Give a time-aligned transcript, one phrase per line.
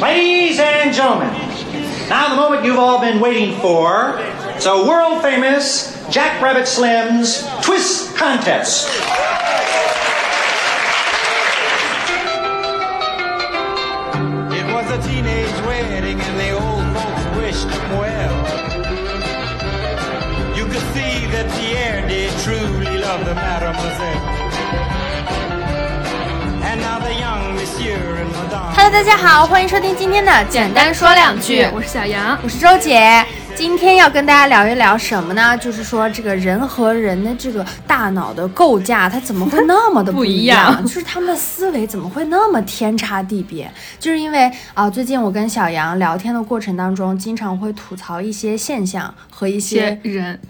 [0.00, 1.28] Ladies and gentlemen,
[2.08, 4.16] now the moment you've all been waiting for.
[4.54, 8.86] It's a world famous Jack Rabbit Slim's Twist Contest.
[14.54, 18.36] It was a teenage wedding and the old folks wished him well.
[20.56, 24.28] You could see that Pierre did truly love the mademoiselle.
[26.62, 28.47] And now the young monsieur and.
[28.80, 32.38] Hello，大家好，欢迎收听今天的简单说两句，我是小杨。
[32.44, 33.26] 我是周姐。
[33.56, 35.58] 今天要跟大家聊一聊什么呢？
[35.58, 43.68] 就是说这个人和人的这个大脑的构架，它怎么会那么的不一一样 就是他们的思维怎么会那么天差地别？
[43.98, 50.40] 就是因为啊、最近我跟小杨聊天的过程当中，经常会吐槽一些现象和一些人，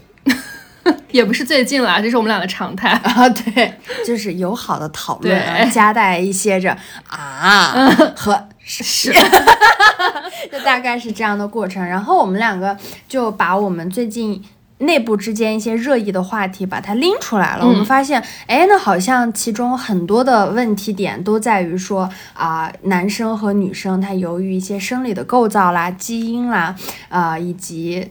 [1.11, 2.91] 也不是最近了，这是我们俩的常态。
[2.91, 3.73] 啊，对，
[4.07, 6.77] 就是友好的讨论啊，夹带一些着
[7.09, 9.13] 啊和是，
[10.53, 11.85] 就大概是这样的过程。
[11.85, 12.77] 然后我们两个
[13.09, 14.43] 就把我们最近。
[14.81, 17.67] 内部之间一些热议的话题，把它拎出来了。
[17.67, 26.77] 我们发现，哎，那好像其中很多的问题点都在于说啊、男生和女生他由于一些生理的构造啦、基因啦，
[27.09, 28.09] 啊、以及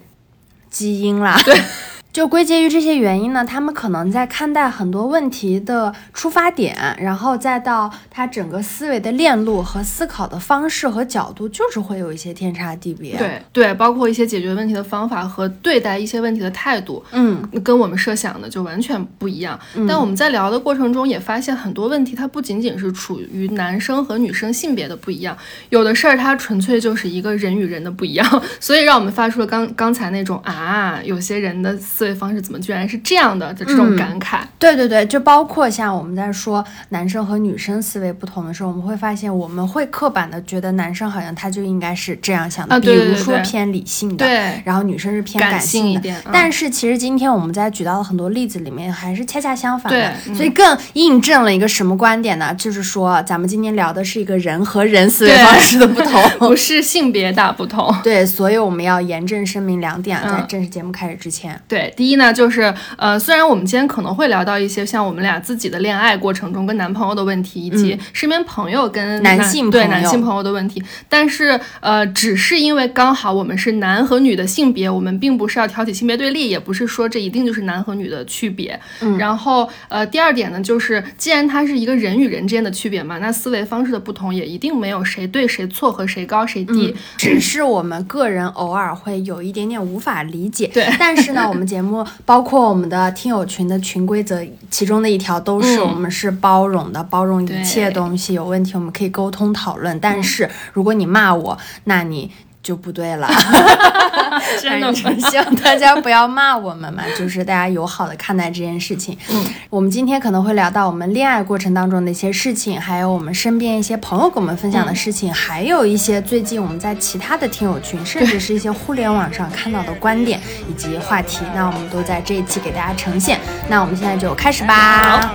[0.69, 1.58] 基因啦，对，
[2.11, 19.59] 就归结于这些原因呢，他们可能在看待很多问题的出发点，然后再到他整个思维的链路和思考的方式和角度，就是会有一些天差地别。，对对，包括一些解决问题的方法和对待一些问题的态度，嗯，跟我们设想的就完全不一样。
[19.88, 25.38] 但我们在聊的过程中也发现，很多问题它不仅仅是处于男生和女生性别的不一样，
[25.69, 34.39] 有的事儿它纯粹就是一个人与人的不一样， 所以让我们发出了刚刚才那种啊，有些人的思维方式怎么居然是这样的的这种感慨。
[34.58, 45.91] 对对对，就包括像我们在说男生和女生思维不同的时候，我们会发现我们会刻板的觉得男生好像他就应该是这样想的，啊对对对比如说偏理性的，对然后女生是偏感性的。
[45.91, 52.53] 性一点嗯但是其实今天我们在举到的很多例子里面，还是恰恰相反的，嗯所以更印证了一个什么观点呢？
[52.56, 56.18] 就是说咱们今天聊的是一个人和人思维方式的不同。
[56.39, 61.59] 不是性别大不同，对，所以我们要严正声明两点啊，在嗯正式节目开始之前。
[61.68, 78.80] 对，第一呢，就是呃，虽然我们今天可能会聊到一些像我们俩自己的恋爱过程中跟男朋友的问题，以及身边朋友跟嗯男性对男性朋友的问题，但是呃，只是因为刚好我们是男和女的性别，我们并不是要挑起性别对立，也不是说这一定就是男和女的区别。
[79.02, 86.96] 嗯然后呃，第二点呢，就是既然它是一个人与人之间的区别嘛，那思维方式的不同也一定没有谁对谁错和谁高谁低。
[87.18, 99.99] 只是我们个人偶尔会有一点点无法理解，对但是呢，我们节 目包括我们的听友群的群规则，其中的一条都是嗯我们是包容的，包容一切东西，有问题我们可以沟通讨论。
[99.99, 102.31] 但是如果你骂我，那你。
[102.67, 103.25] 就不对了，
[104.61, 109.17] 真的希望大家不要骂我们嘛， 就是大家友好的看待这件事情。
[109.29, 123.39] 嗯，我们今天可能会聊到我们恋爱过程当中的一些事情，还有我们身边一些朋友跟我们分享的事情，还有一些最近我们在其他的听友群，甚至是一些互联网上看到的观点以及话题，那我们都在这一期给大家呈现。
[123.69, 125.33] 那我们现在就开始吧。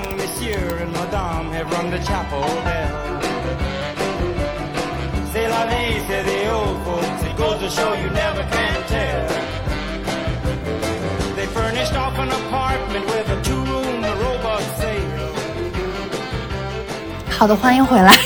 [7.74, 8.21] Show you never
[17.42, 18.16] 好的，欢迎回来。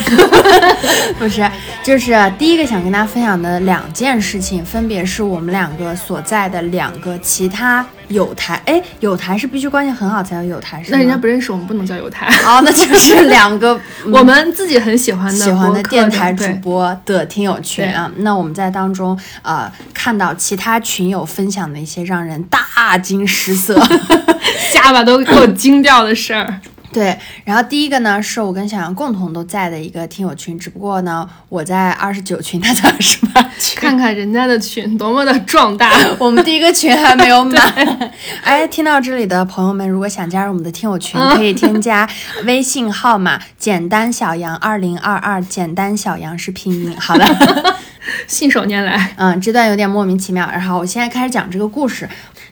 [1.19, 1.51] 不是，
[1.83, 8.61] 就是第一个想跟大家分享的两件事情，分别是我们两个所在的两个其他有台。
[8.67, 10.99] 哎，有台是必须关系很好才有有台，是吗？
[10.99, 12.27] 那人家不认识我们，不能叫友台。
[12.45, 13.81] 哦，那就是两个
[14.13, 18.13] 我们自己很喜欢的喜欢的电台主播的听友群啊。
[18.17, 23.83] 那我们在当中呃看到其他群友分享的一些让人大惊失色。
[24.71, 26.61] 下巴都给我惊掉的事儿。
[26.97, 27.15] 对，
[27.45, 33.79] 然后第一个呢是我跟小杨共同都在的一个听友群，只不过呢我在二十九群，他在二十八群。
[33.79, 38.11] 看看人家的群多么的壮大， 我们第一个群还没有满。
[38.43, 42.09] 哎，听到这里的朋友们，如果想加入我们的听友群，可以添加
[42.47, 46.97] 微信号码“简单小杨二零二二”，简单小杨是拼音。
[46.99, 47.77] 好的，
[48.27, 49.13] 信手拈来。
[49.17, 50.49] 嗯，这段有点莫名其妙。
[50.51, 52.09] 然后我现在开始讲这个故事。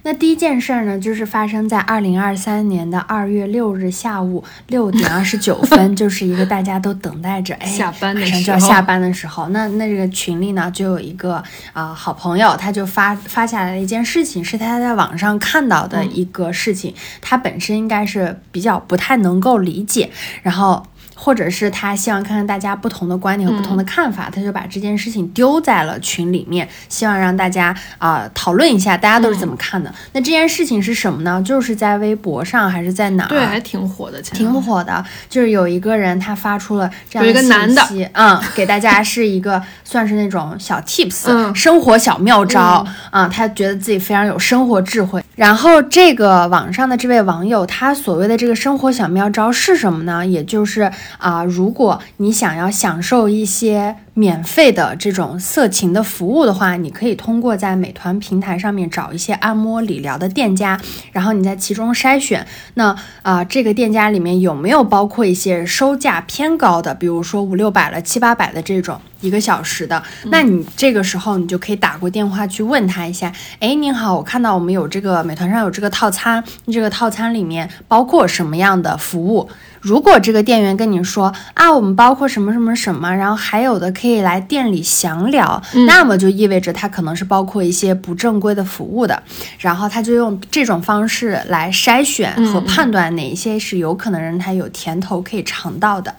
[0.07, 9.49] 那第一件事儿呢，就是发生在二零二三年的二月六日下午六点二十九 分，就是一个大家都等待着，哎，下班的马上时候就要下班的时候。
[9.49, 11.43] 那那这个群里呢，就有一个
[11.73, 20.11] 啊、好朋友，他就发发下来了一件事情，是他在网上看到的一个事情，他本身应该是比较不太能够理解，
[20.43, 20.87] 然后。
[21.15, 29.93] 或者是他希望看看大家不同的观点和不同的看法，他就把这件事情丢在了群里面，希望让大家啊、讨论一下，大家都是怎么看的。
[30.13, 31.43] 那这件事情是什么呢？
[31.43, 33.29] 就是在微博上还是在哪儿？
[33.29, 45.23] 对，还挺火的，挺火的，就是有一个人他发出了这样有一个信息，嗯，给大家是一个算是那种小 tips，、嗯生活小妙招啊、他觉得自己非常有生活智慧。
[45.37, 50.25] 然后这个网上的这位网友，他所谓的这个生活小妙招是什么呢？
[50.27, 60.81] 也就是啊、如果你想要享受一些免费的这种色情的服务的话，你可以通过在美团平台上面找一些按摩理疗的店家，
[61.13, 62.47] 然后你在其中筛选。
[62.75, 70.03] 那啊、这个店家里面有没有包括一些收价偏高的，比如说五六百了、七八百的这种一个小时的？
[70.27, 79.49] 那你这个时候你就可以打过电话去问他一下，哎，您好，我看到我们有这个美团上有这个套餐，这个套餐里面包括什么样的服务？
[79.85, 89.23] 如果这个店员跟你说啊，我们包括什么什么什么，然后还有的可以来店里详聊，那么就意味着他可能是包括一些不正规的服务的，
[89.59, 96.15] 然后他就用这种方式来筛选和判断哪一些是有可能让他有甜头可以尝到的。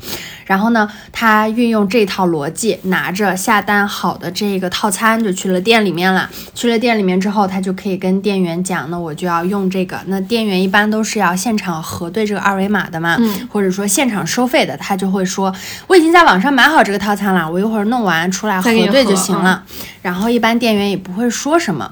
[0.46, 6.30] 然后呢，他运用这套逻辑，拿着下单好的这个套餐就去了店里面了。
[6.54, 10.00] 去了店里面之后，他就可以跟店员讲，那我就要用这个。
[10.06, 13.18] 那店员一般都是要现场核对这个二维码的嘛，
[13.56, 15.56] 或者说现场收费的，他就会说
[15.88, 19.64] 我已经在网上买好这个套餐了，我一会儿弄完出来核对就行了。
[20.02, 21.90] 然后一般店员也不会说什么。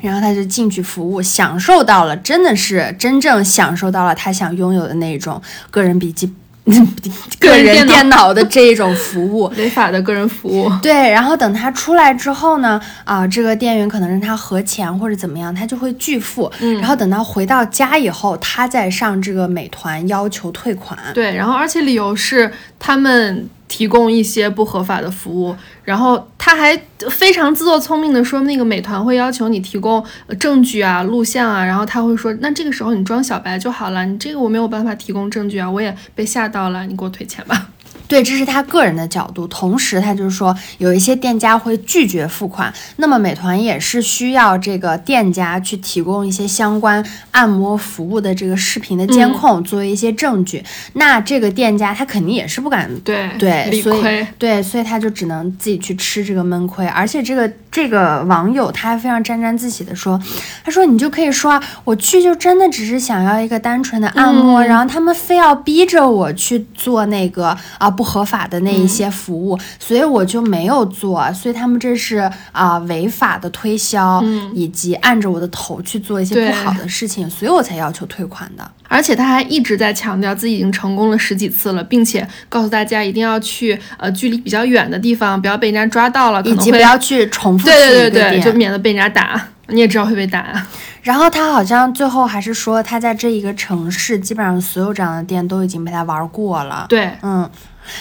[0.00, 5.40] 然后他就进去服务，享受到了，真的是真正享受到了他想拥有的那种
[5.70, 6.34] 个人笔记、
[7.40, 9.46] 个人人电脑的这一种服务。
[9.56, 10.70] 违法的个人服务。
[10.82, 16.50] 对，然后等他出来之后呢，啊、这个店员可能让他核钱或者怎么样，他就会拒付。
[16.60, 20.98] 嗯然后等到回到家以后，他再上这个美团要求退款。
[21.14, 25.54] 对，然后而且理由是他们提供一些不合法的服务，
[25.84, 26.76] 然后他还
[27.10, 30.02] 非常自作聪明的说，那个美团会要求你提供
[30.40, 37.68] 证据啊、录像啊，然后他会说，那这个时候你装小白就好了，你这个我没有办法提供证据啊，我也被吓到了，你给我退钱吧。
[38.08, 39.46] 对，这是他个人的角度。
[39.46, 50.64] 同时，他就是说，有一些店家会拒绝付款，那么美团也是需要这个店家去提供一些相关按摩服务的这个视频的监控，作为一些证据。
[50.94, 54.26] 那这个店家他肯定也是不敢对对，所以。
[54.38, 56.86] 对，所以他就只能自己去吃这个闷亏。
[56.86, 60.18] 而且这个这个网友他还非常沾沾自喜的说，
[60.64, 71.32] 他说你就可以说啊，我去就真的只是想要一个单纯的按摩，然后他们非要逼着我去做那个啊不合法的那一些服务，所以我就没有做。
[71.32, 74.22] 所以他们这是啊、违法的推销，
[74.54, 78.70] 以及按着我的头去做一些不好的事情，所以我才要求退款的。
[78.86, 89.48] 而且他还一直在强调自己已经成功了十几次了，并且告诉大家一定要去呃距离比较远的地方，不要被人家抓到了，以及不要去重复对去对对对，店就免得被人家打。
[89.70, 90.66] 你也知道会被打，啊
[91.02, 97.48] 然后他好像最后还是说，他在这一个城市，基本上所有这样的店都已经被他玩过了。，对，嗯，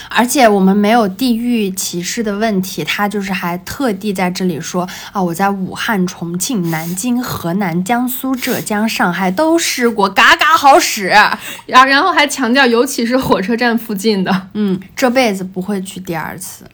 [0.10, 11.08] 而且我们没有地域歧视的问题，他就是还特地在这里说啊，我在武汉、重庆、南京、河南、江苏、浙江、上海都试过，嘎嘎好使。
[11.66, 16.66] 然然后还强调，尤其是火车站附近的，嗯，这辈子不会去第二次。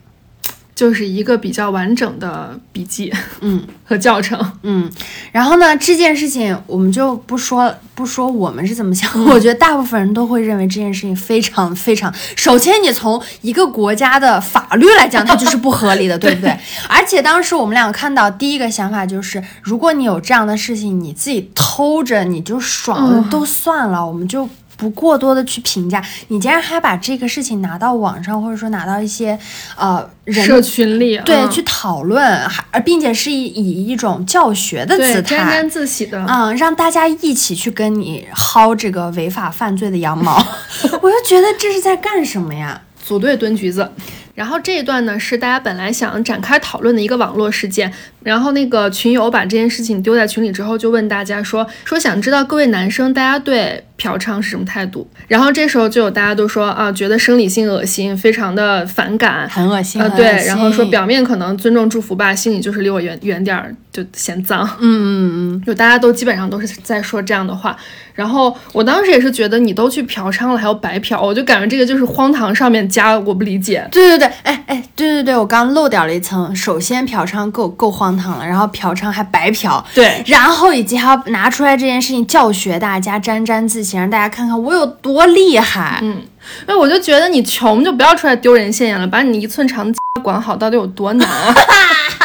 [0.74, 3.62] 就是一个比较完整的笔记嗯。
[3.86, 4.40] 和教程。
[4.62, 4.90] 嗯，
[5.30, 12.10] 然后呢，这件事情我们就不说不说我们是怎么想，我觉得大部分人都会认为这件事情非常非常。
[12.34, 16.58] 首先，你从一个国家的法律来讲，它就是不合理的， 对不对？
[16.88, 24.48] 而且当时我们俩看到第一个想法就是，如果你有这样的事情，你自己偷着你就爽了、嗯都算了，我们就。
[24.76, 29.38] 不过多的去评价，你竟然还把这个事情拿到网上，或者说拿到一些
[29.76, 40.36] 呃人社群里，对、嗯去讨论，还而并且是以以一种教学的姿态沾态沾，自喜的，嗯，让大家一起去跟你薅这个违法犯罪的羊毛，
[41.02, 42.80] 我就觉得这是在干什么呀？
[43.04, 43.90] 组队蹲橘子。
[44.34, 55.08] 然后这一段呢是大家本来想展开讨论的一个网络事件，然后那个群友把这件事情丢在群里之后，就问大家说说想知道各位男生大家对嫖娼是什么态度？
[55.28, 64.68] 然后这时候就有大家都说啊，觉得生理性恶心，非常的反感，很恶心，呃对，然后说表面可能尊重祝福吧，心里就是离我远远点儿，就嫌脏。
[64.80, 67.76] 嗯嗯嗯，就大家都基本上都是在说这样的话，
[68.14, 73.86] 然后我当时也是觉得你都去嫖娼了，还要白嫖，我就感觉这个就是荒唐上面加我不理解。
[73.90, 76.54] 对对对，哎哎，对对对，我刚漏掉了一层。
[76.54, 85.98] 首先嫖娼够够荒唐了，然后嫖娼还白嫖，对然后以及还要拿出来这件事情教学大家，沾沾自喜，让大家看看我有多厉害。
[86.02, 86.22] 嗯，
[86.66, 91.54] 那我就觉得你穷就不要出来丢人现眼了，把你一寸长的管好到底有多难啊！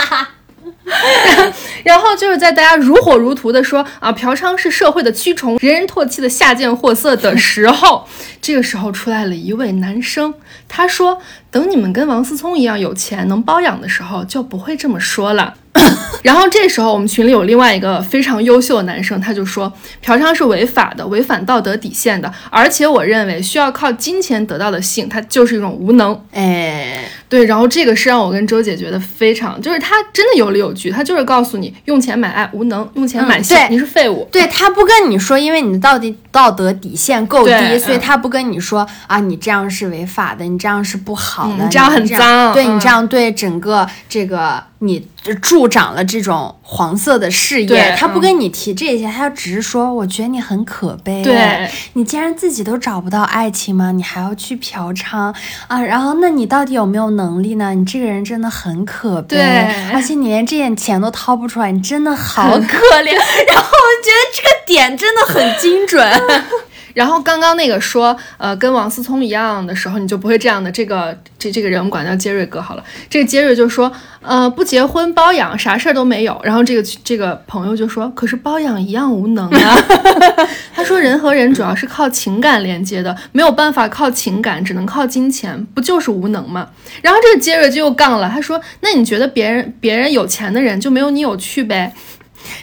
[1.83, 8.07] 然后就是在大家如火如荼的说啊，嫖娼是社会的蛆虫，人人唾弃的下贱货色的时候，
[8.41, 10.33] 这个时候出来了一位男生，
[10.67, 15.55] 他说：“等你们跟王思聪一样有钱能包养的时候，就不会这么说了。
[16.21, 26.21] ”然后这时候我们群里有另外一个非常优秀的男生，他就说嫖娼是违法的，违反道德底线的，而且我认为需要靠金钱得到的性，它就是一种无能。
[26.33, 34.27] 哎，对，然后这个是让我跟周姐觉得非常，就是他真的有理有据，他就是告诉你用钱买爱无能，用钱买性、对你是废物。
[34.31, 45.05] 对他不跟你说，因为你的道德道德底线够低，所以他不跟你说啊，你这样是违法的，你这样是不好的，你嗯这样很脏对你嗯这样对整个这个你
[45.41, 53.91] 助长了这种黄色的事业，他不跟你提这些，他只是说，我觉得你很可悲，对你既然自己都找不到爱情吗？
[53.91, 55.33] 你还要去嫖娼
[55.67, 55.81] 啊？
[55.81, 57.73] 然后那你到底有没有能力呢？
[57.73, 63.13] 你这个人真的很可悲，对而且你连这点钱都掏不出来，你真的好可怜。
[63.47, 66.09] 然后我觉得这个点真的很精准。
[66.93, 70.71] 然后刚刚那个说，呃，跟王思聪一样的时候，你就不会这样的。
[70.71, 72.83] 这个这这个人我们管叫杰瑞哥好了。
[73.09, 73.91] 这个杰瑞就说，
[74.21, 76.39] 呃，不结婚包养，啥事儿都没有。
[76.43, 79.75] 然后这个这个朋友就说，可是包养一样无能啊。
[80.73, 86.69] 他说，人和人主要是靠情感连接的，没有办法靠情感，只能靠金钱，不就是无能吗？
[87.01, 91.93] 然后这个杰瑞就又杠了，他说，那你觉得别人别人有钱的人就没有你有趣呗？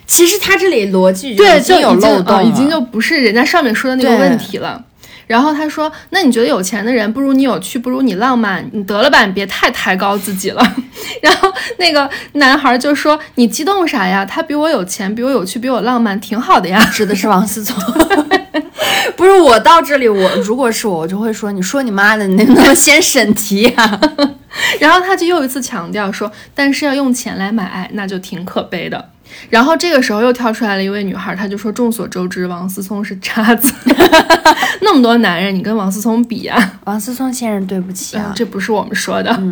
[0.06, 4.83] 其实他这里逻辑对，就已经漏洞已经就不是人家上面说的那个问题了。
[5.26, 10.62] 然后他说：“那你觉得有钱的人不如你有趣，不如你浪漫，你得了吧，你别太抬高自己了。
[11.21, 14.25] ”然后那个男孩就说：“你激动啥呀？
[14.25, 16.78] 他比我有钱，比我有趣，比我浪漫，挺好的呀。
[16.92, 17.76] 指的是王思聪。
[19.16, 24.00] 不是我到这里，我如果是我，我就会说，你说你妈的，你能不能先审题呀、
[24.78, 29.11] ”然后他就又一次强调说：“但是要用钱来买爱，那就挺可悲的。”
[29.50, 33.73] 然后这个时候又跳出来了一位女孩，她就说：“众所周知，王思聪是渣子，
[34.83, 38.26] 那么多男人，你跟王思聪比呀、王思聪先生，对不起啊。
[38.28, 39.42] 嗯，，这不是我们说的。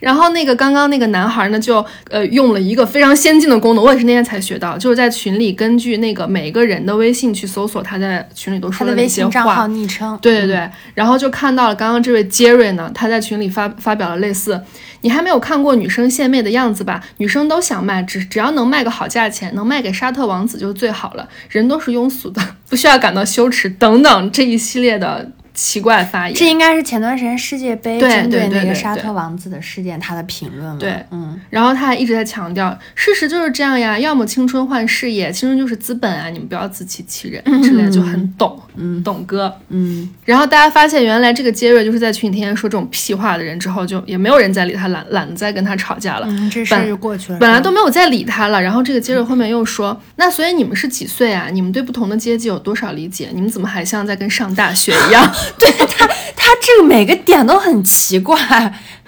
[0.00, 9.66] 然后那个刚刚那个男孩呢，就呃用了一个非常先进的功能，我也是那天才学到，就是在群里根据那个每个人的微信去搜索他在群里都说的那些话账号。
[9.68, 10.18] 昵称。
[10.20, 14.60] 对对对，然后就看到了刚刚这位杰瑞呢，他在群里发发表了类似
[15.02, 17.02] ：“你还没有看过女生献媚的样子吧？
[17.18, 21.28] 女生都想卖，只只要能卖个好价钱，能卖给沙特王子就最好了。
[21.50, 25.30] 人都是庸俗的，不需要感到羞耻。”等等这一系列的
[25.60, 26.34] 奇怪发言。
[26.34, 30.78] 这应该是前段时间世界杯对针对那个沙特王子的事件，他的评论了。
[30.78, 40.08] 对嗯，然后他还一直在强调，事实就是这样呀，要么青春换事业，青春就是资本啊，你们不要自欺欺人之类的，就很懂，嗯，懂哥，嗯。
[40.24, 46.26] 然后大家发现，原来这个杰瑞就是在群里天天说这种屁话的人之后，就也没有人再理他，懒懒得再跟他吵架了。
[46.30, 47.38] 嗯，这事儿就过去了。
[47.38, 51.48] 本来都没有再理他了，然后这个杰瑞后面又说：“那所以你们是几岁啊？
[51.52, 53.28] 你们对不同的阶级有多少理解？
[53.34, 58.38] 你们怎么还像在跟上大学一样？”对他，他这个每个点都很奇怪。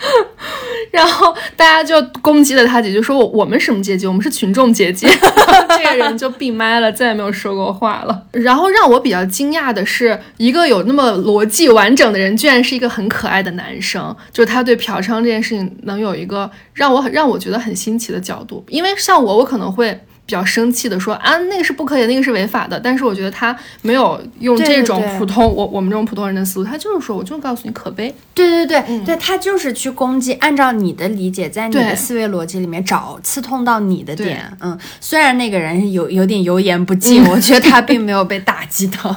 [0.91, 4.05] 然后大家就攻击了他几句，说我我们什么阶级？
[4.07, 5.07] 我们是群众阶级。
[5.79, 8.27] 这个人就闭麦了，再也没有说过话了。
[8.33, 14.15] 然后让我比较惊讶的是，一个有那么逻辑完整的人，居然是一个很可爱的男生。
[14.33, 18.65] 就是他对嫖娼这件事情能有一个让我很让我觉得很新奇的角度。
[18.69, 19.99] 因为像我，我可能会。
[20.25, 22.79] 比较生气的说啊，那个是不可以，那个是违法的。
[22.79, 28.15] 但是我觉得他没有用这种对普通我我们这种普通人的思路，他就是说，我就告诉你可悲。
[28.35, 34.41] 对对对、对，他就是去攻击，按照你的理解，在你的思维逻辑里面找刺痛到你的点。
[34.61, 39.15] 嗯，虽然那个人有有点油盐不进， 我觉得他并没有被打击到。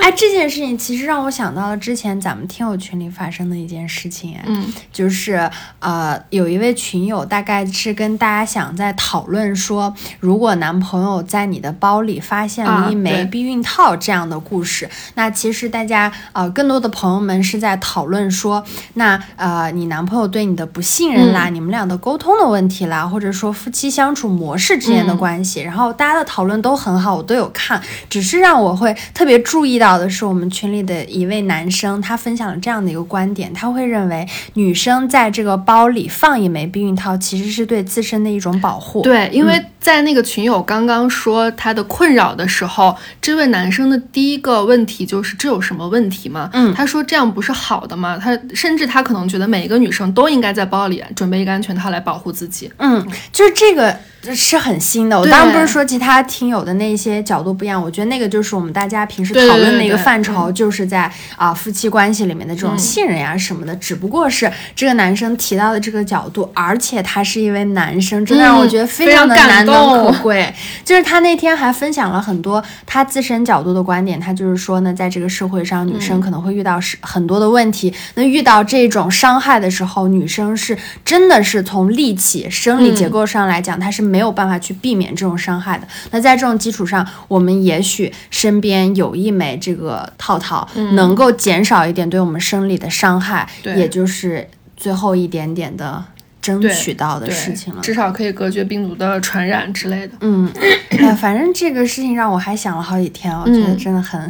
[0.00, 5.50] 哎，这件事情其实让我想到了之前咱们听友群里发生的一件事情，哎，嗯，就是
[5.80, 18.64] 呃，有一位群友大概是跟大家想在讨论说，如果男朋友在你的包里发现了一枚避孕套这样的故事，那其实大家呃更多的朋友们是在讨论说，
[18.94, 39.02] 那呃你男朋友对你的不信任啦，你们俩的沟通的问题啦，或者说夫妻相处模式之间的关系，然后大家的讨论都很好，我都有看，只是让我会特别注注意到的是，我们群里的一位男生，他分享了这样的一个观点，他会认为女生在这个包里放一枚避孕套，其实是对自身的一种保护。
[39.02, 46.50] 对，因为在那个群友刚刚说他的困扰的时候，这位男生的第一个问题就是这有什么问题吗？
[46.54, 48.18] 嗯他说这样不是好的吗？
[48.20, 52.68] 他甚至他可能觉得每一个女生都应该在包里准备一个安全套来保护自己。
[52.78, 53.96] 嗯，就是这个
[54.34, 55.18] 是很新的。
[55.18, 63.74] 我对当然不是说其他听友的那些角度不一样，我觉得那个就是我们大家平时讨论的一个范畴，就是在啊、夫妻关系里面的这种信任呀什么的。
[63.76, 70.54] 只不过是这个男生提到的这个角度，而且他是一位男生，真的让我觉得非常的难能可动贵。
[70.84, 77.92] 就是他那天还分享了很多他自身角度的观点，他就是说呢，在这个社会上，女生可能会遇到是很多的问题。
[78.14, 85.88] 那遇到这种伤害的时候，女生是真的是从力气、生理结构上来讲，她是没有办法去避免这种伤害的。
[86.10, 96.04] 那在这种基础上，我们也许身边有一枚这个套套，能够减少一点对我们生理的伤害，也就是最后一点点的
[96.42, 97.80] 争取到的事情了。
[97.80, 100.12] 至少可以隔绝病毒的传染之类的。
[100.20, 100.52] 嗯，
[100.90, 104.20] 哎，反正这个事情让我还想了好几天，我觉得嗯真的很、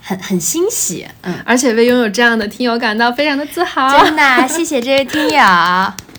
[0.00, 1.06] 很很欣喜。
[1.22, 4.04] 嗯，而且为拥有这样的听友感到非常的自豪。
[4.04, 6.09] 真的，谢谢这位听友。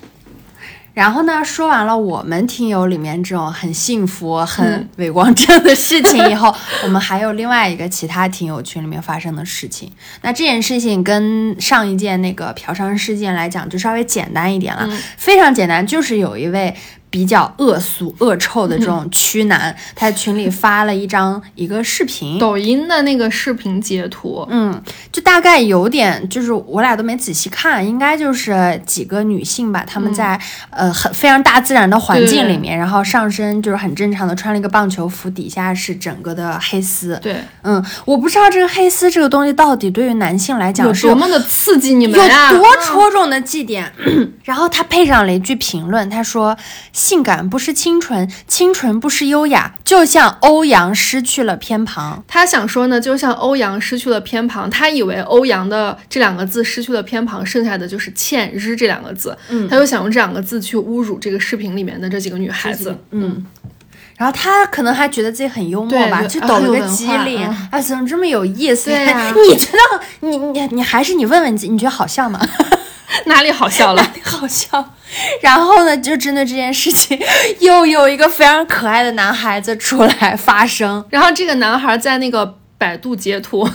[0.93, 9.91] 然后呢，说完了我们听友里面这种很幸福、很伟光正的事情以后， 我们还有另外一个其他听友群里面发生的事情。
[10.21, 16.75] 那这件事情跟上一件那个嫖娼事件来讲，就稍微简单一点了，非常简单，就是有一位。
[17.11, 30.39] 比较恶俗、恶臭的这种区男，他在群里发了一张一个视频，抖音的那个视频截图，嗯，就大概有点，就是我俩都没仔细看，应该就是几个女性吧，她们在、
[30.69, 37.19] 呃很非常大自然的环境里面，然后上身就是很正常的穿了一个棒球服，底下是整个的黑丝。
[37.21, 42.57] 对，嗯，我不知道这个黑丝这个东西到底对于男性来讲是有多么的刺激你们有！
[42.57, 43.91] 多戳中的绩点。
[44.43, 46.55] 然后他配上了一句评论，他说
[47.01, 63.43] ：“性感不失清纯，清纯不失优雅，就像欧阳失去了偏旁。”他想说呢，就像欧阳失去了偏旁，他以为欧阳的这两个字失去了偏旁，剩下的就是欠日这两个字，嗯，他就想用这两个字去侮辱这个视频里面的这几个女孩子，嗯，
[64.15, 67.67] 然后他可能还觉得自己很幽默吧，就就抖了个机灵，化嗯。
[67.72, 68.91] 啊，怎么这么有意思？
[69.50, 69.79] 你觉得
[70.20, 72.39] 你你你还是你问问自己，你觉得好笑吗？
[73.25, 74.11] 哪里好笑了？
[74.23, 74.93] 好笑。
[75.41, 77.19] 然后呢，就针对这件事情，
[77.59, 81.05] 又有一个非常可爱的男孩子出来发声。
[81.09, 83.69] 然后这个男孩在那个百度截图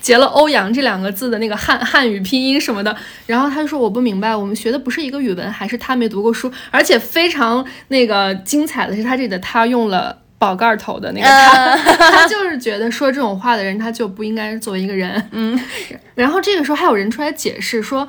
[0.00, 2.94] 截了欧阳这两个字的那个汉汉语拼音什么的，
[3.26, 6.52] 然后他就说我不明白，我们学的不是一个语文，还是他没读过书？
[6.70, 10.18] 而且非常那个精彩的是，他这里的他用了。
[10.38, 11.74] 宝盖头的那个他，
[12.10, 15.30] 他就是觉得说这种话的人，他就不应该作为一个人。
[15.32, 15.58] 嗯，
[16.14, 18.06] 然后这个时候还有人出来解释说，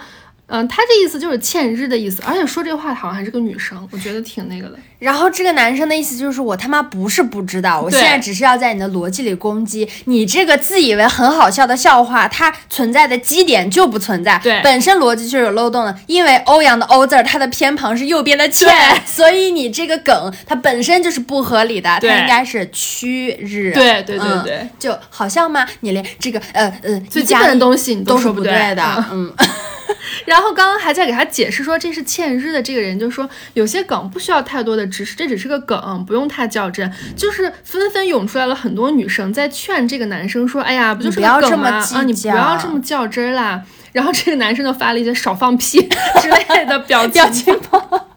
[0.47, 4.79] 嗯、他这意思就是欠日的意思，而且说这话好像还是个女生，我觉得挺那个的。
[4.97, 15.95] 然后这个男生的意思就是我他妈不是不知道，我现在只是要在你的逻辑里攻击你这个自以为很好笑的笑话，它存在的基点就不存在，对本身逻辑就是有漏洞的。
[16.07, 18.67] 因为欧阳的欧字儿，它的偏旁是右边的欠，
[19.05, 23.71] 所以你这个梗它本身就是不合理的，它应该是屈日。
[23.73, 25.67] 对对对嗯对就好笑吗？
[25.81, 29.31] 你连这个呃呃最基本的东西你都说不对的，嗯。
[30.26, 36.91] 然后刚刚还在给他解释说这是欠日的这个人就说有些梗不需要太多的知识，这只是个梗，不用太较真。
[37.15, 41.23] 就是纷纷涌出来了很多女生在劝这个男生说：“哎呀，不就是梗
[41.58, 41.69] 吗？
[41.95, 43.62] 啊，你不要这么较真儿啦。”
[43.93, 45.80] 然后这个男生就发了一些少放屁
[46.21, 48.08] 之类的表情表情包。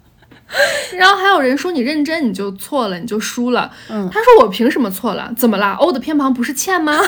[0.96, 3.70] 然后还有人说你认真你就错了，你就输了。
[3.88, 5.32] 嗯他说我凭什么错了？
[5.36, 5.76] 怎么啦？
[5.78, 6.98] 欧的偏旁不是欠吗？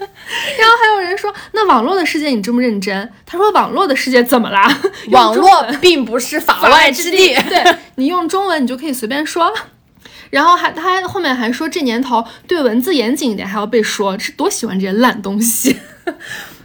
[0.58, 3.10] 然后还有人说，那网络的世界你这么认真？
[3.26, 4.80] 他说网络的世界怎么啦？
[5.12, 7.34] 网络并不是法外之地。
[7.34, 9.52] 对你用中文你就可以随便说。
[10.30, 15.76] 然后还他还后面还说这年头对文字严谨一点还要被说，是多喜欢这些烂东西。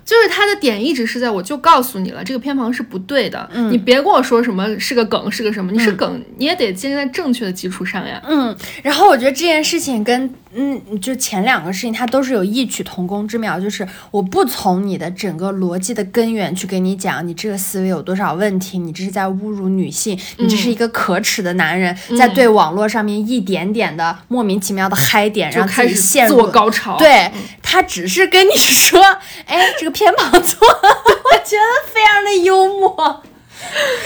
[0.05, 3.71] 就是他的点一直是在我就告诉你了，这个偏旁是不对的，嗯。
[3.71, 8.21] 你别跟我说什么是个梗是个什么，你是梗你也得建立在正确的基础上呀。
[8.27, 27.29] 嗯，然后我觉得这件事情跟嗯，就前两个事情，它都是有异曲同工之妙，就是我不从你的整个逻辑的根源去给你讲，你这个思维有多少问题，你这是在侮辱女性，你这是一个可耻的男人，在对网络上面一点点的莫名其妙的嗨点，然后开始陷入自我高潮，对
[27.67, 29.01] 他只是跟你说，
[29.47, 30.89] 哎，这个偏旁错了，
[31.25, 33.23] 我觉得非常的幽默。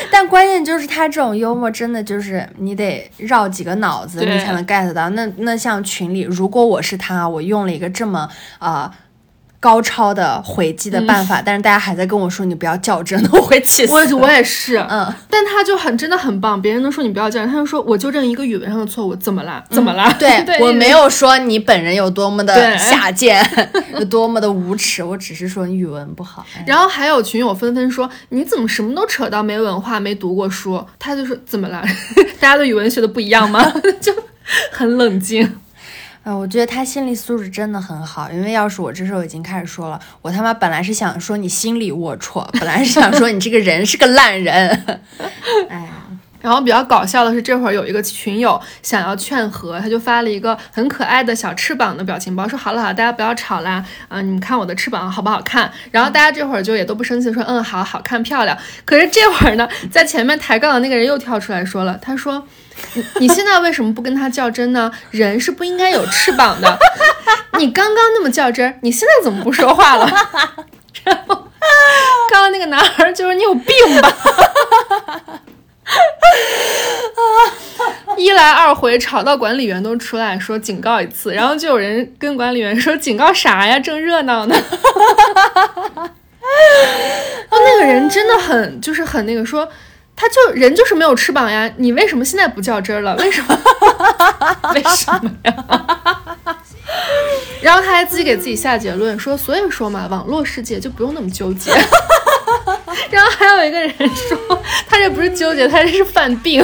[0.10, 5.10] 但关键就是他这种幽默，真的就是你得绕几个脑子，你才能 get 到。
[5.10, 8.89] 那那像群里，如果我是他，我用了一个这么呃
[9.60, 13.93] 高超的回击的办法，但是大家还在跟我说你不要较真，我会气死。
[13.93, 19.63] 我我也是，嗯，但他就很真的很棒，别人都说你不要较真，他就说我纠正一个语文上的错误，怎么啦？
[19.69, 20.13] 怎么啦？
[20.19, 20.89] 对 对我没。
[20.89, 23.48] 有说你本人有多么的下贱，
[23.93, 26.43] 有多么的无耻，我只是说你语文不好。
[26.56, 31.84] 哎然后还有群友纷纷说：“你怎么什么都扯到没文化、没读过书？”他就说：“怎么啦？
[32.39, 34.12] 大家的语文学的不一样吗？”就
[34.72, 35.58] 很冷静。
[36.37, 44.99] 我觉得他心理素质真的很好，因为要是我这时候已经开始说了，我他妈本来是想说你心理龌龊，本来是想说你这个人是个烂人，
[45.69, 45.89] 哎呀，
[46.41, 62.45] 然后比较搞笑的是，这会儿有一个群友想要劝和，他就发了一个很可爱的小翅膀的表情包，说：“好了好了，大家不要吵啦，啊、你们看我的翅膀好不好看？”然后大家这会儿就也都不生气，说：“嗯，好好看，漂亮。”可是这会儿呢，在前面抬杠的那个人又跳出来说了，他说。
[62.93, 64.91] 你 你现在为什么不跟他较真呢？
[65.11, 66.79] 人是不应该有翅膀的。
[67.57, 70.05] 你刚刚那么较真，你现在怎么不说话了？
[71.03, 71.35] 然后
[72.31, 74.13] 刚刚那个男孩就说：“你有病吧？”
[78.17, 83.79] 一来二回吵到管理员都出来说警告一次，然后就有人跟管理员说警告啥呀？
[83.79, 84.55] 正热闹呢。
[87.51, 89.67] 那个人真的很就是很那个说，
[90.21, 93.15] 他就人就是没有翅膀呀，你为什么现在不较真儿了？
[93.15, 93.58] 为什么？
[94.75, 95.55] 为什么呀？
[97.62, 101.71] 然后他还自己给自己下结论说，所以说嘛，网络世界就不用那么纠结。
[103.10, 106.62] 然后还有一个人说，他这不是纠结，他这是犯病。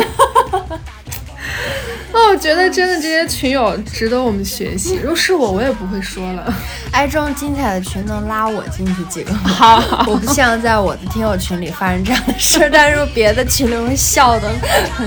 [2.15, 4.95] 哦，我觉得真的这些群友值得我们学习。
[4.95, 6.53] 如果是我，我也不会说了。
[6.91, 9.39] 哎，这种精彩的群能拉我进去几个吗？
[9.43, 14.49] 好好，我不希望在我的听友群里发生这样的事儿，但是别的群里会笑的。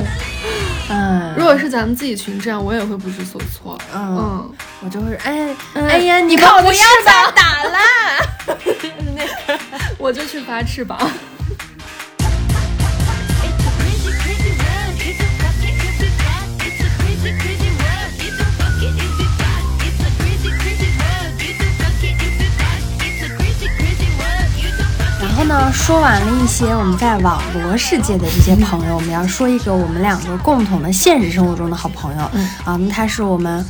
[0.90, 3.78] 嗯，如果是咱们自己群这样，我也会不知所措。
[3.94, 4.50] 嗯，嗯，
[4.84, 7.78] 我就会哎哎呀，你你看我的们不要翅膀再打啦！
[9.96, 10.98] 我就去发翅膀。
[25.38, 32.30] 后呢，说完了一些我们在网络世界的这些朋友，我们要说一个我们两个共同的现实生活中的好朋友。
[32.34, 33.64] 嗯啊，那他是我们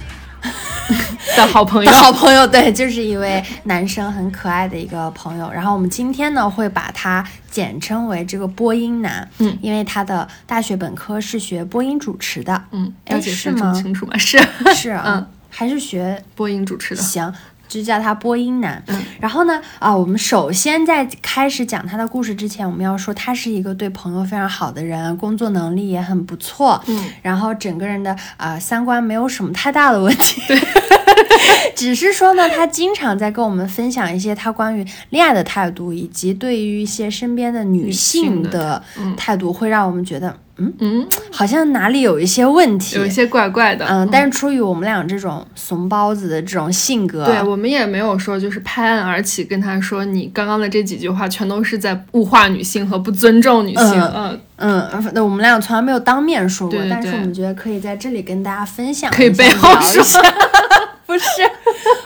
[1.36, 5.50] 的好朋友， 好朋友，对，就是一位男生，很可爱的一个朋友。
[5.52, 14.16] 然后我们今天呢，会把他简称为这个播音男，嗯，因为他的大学本科是学播音主持的，嗯，哎要解释吗清楚吗？
[14.16, 14.40] 是
[14.74, 17.02] 是啊，嗯还是学播音主持的。
[17.02, 17.30] 行，
[17.68, 18.82] 就叫他播音男。
[18.88, 26.80] 嗯然后呢，啊，我们首先在开始讲他的故事之前，我们要说他是一个对朋友非常好的人，工作能力也很不错。
[26.86, 30.40] 嗯，然后整个人的呃三观没有什么太大的问题。
[30.46, 30.58] 对。
[31.74, 38.82] 只是说呢，他经常在跟我们分享一些他关于恋爱的态度，以及对于一些身边的女性性的
[39.16, 42.96] 态度，会让我们觉得，嗯，嗯，好像哪里有一些问题。
[42.96, 43.86] 有一些怪怪的。
[43.88, 54.00] 嗯，但是出于我们俩这种怂包子的这种性格，对我们也没有说就是拍案而起跟他说你刚刚的这几句话全都是在物化女性和不尊重女性。
[54.00, 60.20] 嗯嗯，嗯，那我们俩从来没有当面说过，对对但是我们觉得可以在这里跟大家分享，可以背后说下
[61.06, 61.24] 不是，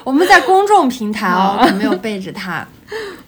[0.04, 2.66] 我们在公众平台哦，可没有背着他。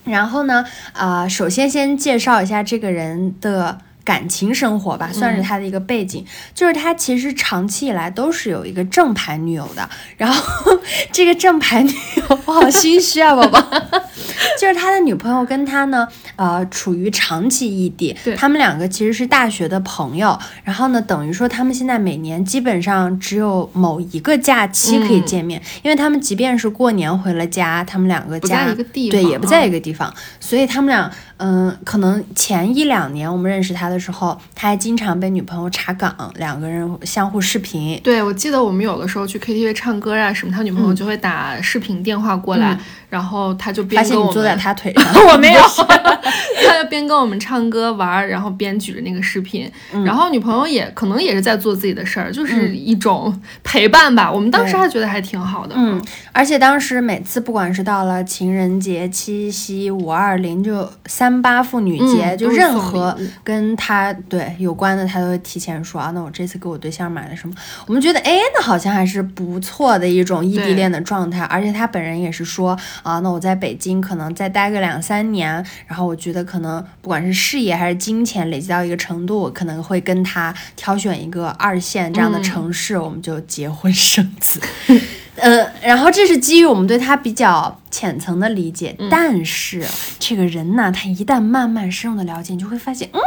[0.05, 3.79] 然后呢，呃，首先先介绍一下这个人的。
[4.05, 9.89] 感情生活吧，算是他的一个背景，就是他其实长期以来都是有一个正牌女友的。
[10.17, 10.79] 然后
[11.11, 13.61] 这个正牌女友，我好心虚啊，宝宝。
[14.61, 20.39] 就是他的女朋友跟他呢，呃，处于长期异地对，他们两个其实是大学的朋友。
[20.63, 38.01] 然后呢，等于说他们现在每年基本上只有某一个假期可以嗯见面，因为他们即便是过年回了家，他们两个不家在一个地对，也不在嗯一个地方，所以他们俩，嗯、可能前一两年我们认识他的时候，他还经常被女朋友查岗，两个人相互视频。
[38.03, 42.79] 对，我记得我们有的时候去 KTV 唱歌啊什么，他女朋友就会打视频电话过来，嗯
[43.15, 45.61] 然后他就边跟我们现你坐在他腿上， 我没有，
[46.67, 50.05] 他就边跟我们唱歌玩儿，然后边举着那个视频，嗯。
[50.05, 54.29] 然后女朋友也可能也是在做自己的事儿，就是一种陪伴吧。
[54.33, 67.55] 我们当时还觉得还挺好的，嗯，而且当时每次不管是到了情人节、七夕、五二零，就三八妇女节，就任何跟他对有关的，他都会提前说啊，那我这次给我对象买了什么？
[67.87, 71.45] 我们觉得，哎，那好像还是不错的一种异地恋的状态。
[71.45, 75.53] 而且他本人也是说啊，那我在北京可能再待个两三年，
[75.87, 84.61] 然后我觉得可可能不管是事业还是金钱累积到一个程度，我可能会跟他挑选一个二线这样的城市，我们就结婚生子。
[85.37, 89.85] 呃，然后这是基于我们对他比较浅层的理解，但是
[90.19, 93.21] 这个人呢，他一旦慢慢深入的了解，你就会发现，嗯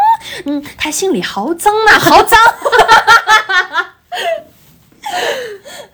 [0.46, 2.40] 嗯，他心里好脏呐、好脏。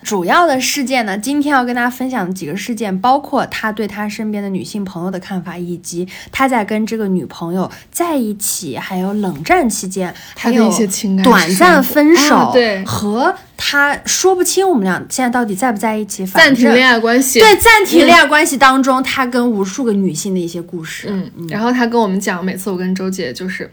[0.03, 12.83] 主要的事件呢，今天要跟大家分享的几个事件，包括他对他身边的女性朋友的看法，以及他在跟这个女朋友在一起，还有冷战期间，还有他的一些情感短暂分手，啊对。
[12.83, 17.39] 和他说不清我们俩现在到底在不在一起，暂停恋爱关系。
[17.39, 23.71] 对暂停恋爱关系当中，他跟无数个女性的一些故事，嗯，然后他跟我们讲，每次我跟周姐就是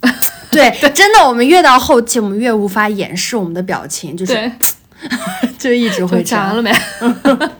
[0.50, 4.52] 对， 真的，我们越到后期，我们越无法掩饰我们的表情，就是对，
[5.58, 6.62] 就一直会讲完了。
[6.62, 6.72] 没？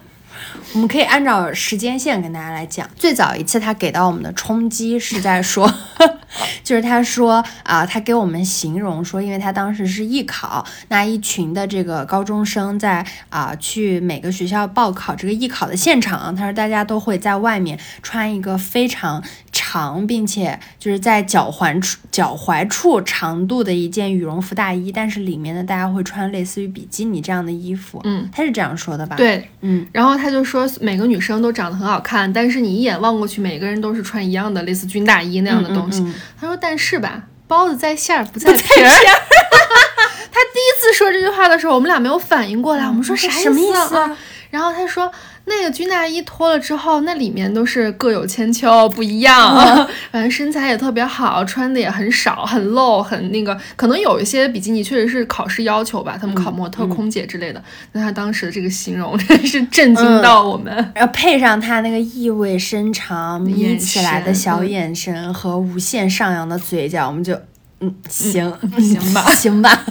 [0.74, 2.88] 我们可以按照时间线跟大家来讲。
[2.96, 5.70] 最早一次他给到我们的冲击是在说，
[6.64, 28.00] 就是他说啊、他给我们形容说，因为他当时是艺考，那一群的这个高中生在啊、去每个学校报考这个艺考的现场，他说大家都会在外面穿一个非常长，并且就是在脚踝处脚踝处长度的一件羽绒服大衣，但是里面呢大家会穿类似于比基尼这样的衣服。
[28.04, 29.86] 嗯，他是这样说的吧？，对，嗯。
[29.92, 36.00] 然后他就说每个女生都长得很好看，但是你一眼望过去，每个人都是穿一样的类似军大衣那样的东西。
[36.00, 38.88] 嗯嗯嗯他说，但是吧，包子在馅儿不在皮儿。
[40.32, 44.08] 他第一次说这句话的时候，我们俩没有反应过来，我们说啥什么意思啊？
[44.08, 44.16] 啊
[44.50, 45.12] 然后他说。
[45.44, 49.56] 那个军大衣脱了之后，那里面都是各有千秋，不一样。
[50.12, 53.58] 反正身材也特别好，穿的也很少，很露，很那个。
[53.74, 57.62] 可能有一些比基尼确实是考试要求吧，他们考模特、空姐之类的。
[57.90, 60.72] 那他当时的这个形容真是震惊到我们。
[60.94, 67.34] 然后配上他那个意味深长、眯起来的小嗯眼神和无限上扬的嘴角，我们就
[67.80, 69.84] 嗯行、行吧 行吧，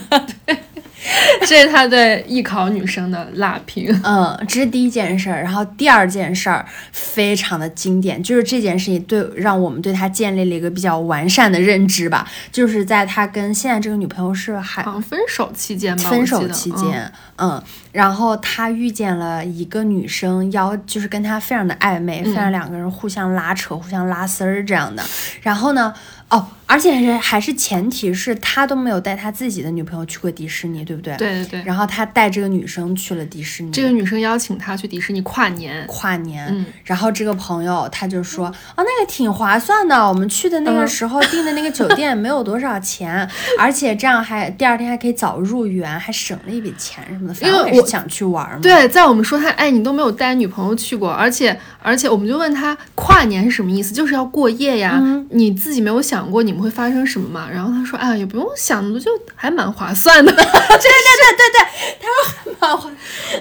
[1.47, 3.89] 这是他对艺考女生的辣评。
[4.03, 5.41] 嗯，这是第一件事儿。
[5.41, 17.61] 然后第二件事儿非常的经典，就是这件事情对让我们对他建立了一个比较完善的认知吧，就是在他跟现在这个女朋友是还分手期间吧，分手期间，嗯
[17.91, 25.03] 然后他遇见了一个女生，要就是跟他非常的暧昧，非常两个人互相拉扯、互相拉丝儿这样的。
[25.41, 25.93] 然后呢，
[26.29, 31.13] 哦，而且还是还是前提是他都没有带他自己的女朋友去过迪士尼，对不对？。
[31.17, 43.29] 对对对，然后他带这个女生去了迪士尼，这个女生邀请他去迪士尼跨年，跨年，嗯然后这个朋友他就说，哦，那个挺划算的，我们去的那个嗯时候订的那个酒店没有多少钱，
[43.59, 47.33] 而且这样还第二天还可以早入园，还省了一笔钱什么的。
[47.33, 48.59] 反正因为我想去玩嘛。
[48.61, 57.47] 对，在我们说他，哎，你都没有带女朋友去过，而且而且我们就问他跨年是什么意思，就是要过夜呀，嗯你自己没有想过你们会发生什么嘛？
[57.51, 60.31] 然后他说，哎，也不用想那么多，就还蛮划算的。
[60.33, 61.59] 对对对对对，
[61.99, 62.89] 他说 蛮划。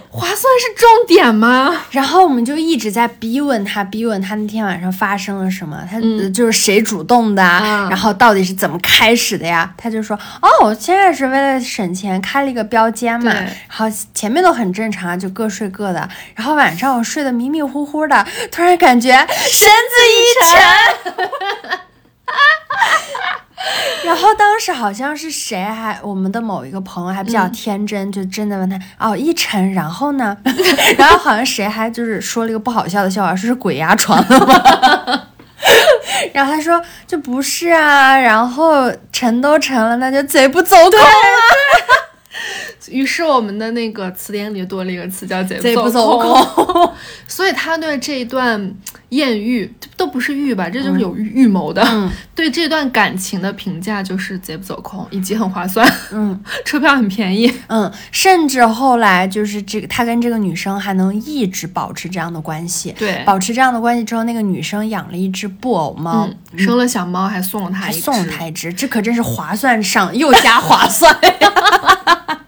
[0.09, 1.85] 划算是重点吗？
[1.91, 9.73] 然后我们就一直在逼问他，逼问他那天晚上发生了什么，他、呃就是谁主动的，啊然后到底是怎么开始的呀？
[9.77, 21.81] 他就说，哦，我现在是为了省钱开了一个标间嘛，然后前面都很正常，就各睡各的，然后晚上我睡得迷迷糊糊的，突然感觉身子一沉。
[24.05, 30.37] 然后当时好像是谁还我们的某一个朋友还比较天真，就真的问他哦一沉，然后呢？
[30.97, 35.23] 然后好像谁还就是说了一个不好笑的笑话，说是鬼压床了吗？
[36.33, 41.07] 然后他说就不是啊，然后沉都沉了，那就贼不走空啊。
[42.89, 46.93] 于是我们的那个词典里多了一个词叫“贼贼不走走空
[47.27, 48.75] 所以他对这一段
[49.11, 51.83] 艳遇都不是遇吧，这就是有预预谋的。
[51.91, 57.53] 嗯 对这段感情的评价就是贼不走空，以及很划算，嗯 车票很便宜。
[57.67, 62.95] 嗯，甚至后来就是这个他跟这个女生还能一直保持这样的关系。
[62.99, 66.27] 对保持这样的关系之后，那个女生养了一只布偶猫。
[66.53, 71.53] 嗯，生了小猫还送了他一只，还送了他一只，这可真是划算上又加划算呀！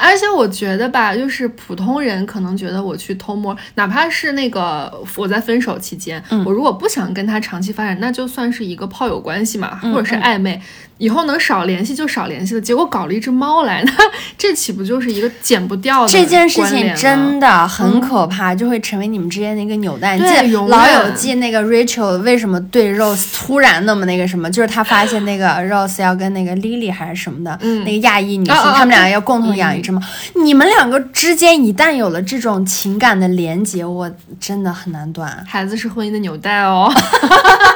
[0.00, 10.60] 而且我觉得吧，就是普通人可能觉得我去偷摸，哪怕是那个我在分手期间，嗯我如果不想跟他长期发展，那就算是一个炮友关系嘛，嗯或者是暧昧。
[10.98, 13.92] 以后能少联系就少联系了，结果搞了一只猫来，那
[14.36, 20.16] 这岂不就是一个剪不掉的这件事情真的很可怕，就会成为你们之间的一个纽带。
[20.16, 24.50] 你记得《对老友记》那个 Rachel 为什么对 Rose 突然那么那个什么？
[24.50, 30.02] 就是他发现那个 Rose 要跟那个 Lily 还是什么的，那个亚裔女性，他们俩要共同养一只猫。
[30.34, 35.44] 你们两个之间一旦有了这种情感的连接，我真的很难断。
[35.46, 36.92] 孩子是婚姻的纽带哦，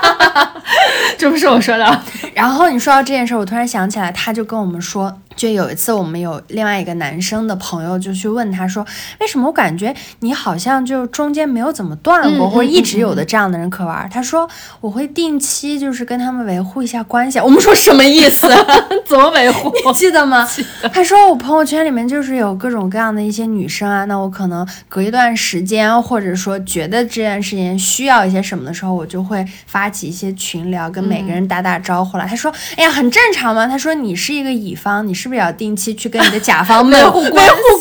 [1.17, 2.03] 这不是我说的。
[2.35, 8.85] 然后你说到这件事，我突然想起来，他就跟我们说，就有一次我们有另外一个男生的朋友就去问他说，
[9.21, 14.09] 为什么我感觉你好像就中间没有怎么断过，嗯或者一直有的这样的人可玩儿？
[14.13, 14.49] 他说
[14.81, 17.39] 我会定期就是跟他们维护一下关系。
[17.39, 18.49] 我们说什么意思？
[19.07, 19.73] 怎么维护？
[19.87, 20.49] 你记得吗？
[20.93, 32.27] 他说我朋友圈里面就是有各种各样的一些女生啊，那我可能隔一段时间，或者说觉得这件事情需要一些什么的时候，我就会发起一些群聊，跟每个人打打招呼了。
[32.27, 33.67] 他说，哎呀，很正常嘛。
[33.67, 37.31] 他说你是一个乙方，你是不是也要定期去跟你的甲方们 维护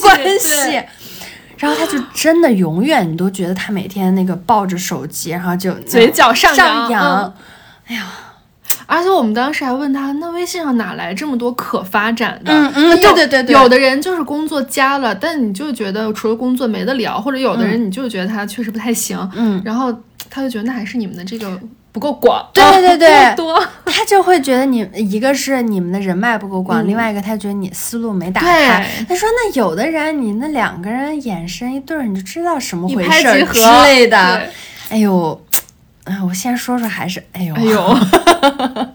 [0.01, 0.81] 关系？
[1.57, 7.33] 然后他就真的永远你都觉得他每天那个抱着手机，然后就嘴角上扬上扬。
[7.89, 7.97] 嗯。
[8.87, 12.51] 而且我们当时还问他，那微信上哪来这么多可发展的？
[12.51, 13.53] 嗯嗯对对对对。
[13.53, 19.95] 有的人就是工作加了，但你就觉得除了工作没得聊，或者有的人你就觉得他确实不太行，嗯，然后
[20.29, 21.57] 他就觉得那还是你们的这个
[21.91, 23.35] 不够广，对对对对。
[23.35, 26.87] 多， 他就会觉得你一个是你们的人脉不够广，嗯。
[26.87, 28.85] 另外一个他觉得你思路没打开。
[29.07, 34.37] 他说那有的人你那两个人眼神一对儿，你就知道什么回事儿之类的。
[34.37, 34.49] 对。
[34.89, 35.41] 哎呦，
[36.05, 37.53] 哎，我先说说还是哎呦。
[37.55, 37.97] 哎呦。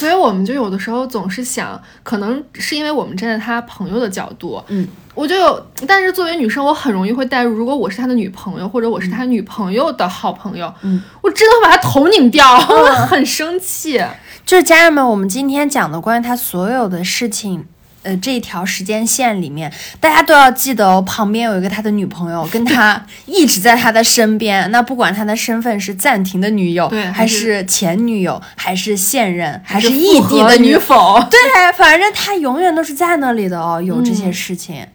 [0.00, 14.02] 所以我们就有的时候总是想，可能是因为我们站在他朋友的角度，嗯，我就有，但是作为女生，我很容易会带入，如果我是他的女朋友，或者我是他女朋友的好朋友，嗯，我真的会把他头拧掉，我 很生气。
[14.46, 17.66] 就是家人们，我们今天讲的关于他所有的事情。
[18.02, 24.70] 呃，这一条时间线里面，大家都要记得哦，旁边有一个他的女朋友，跟他 一直在他的身边。
[24.70, 31.20] 那不管他的身份是暂停的女友，还对还是是前女友，还是现任，还是异地的女与否？
[31.30, 31.38] 对，
[31.76, 34.86] 反正他永远都是在那里的哦，有这嗯些事情。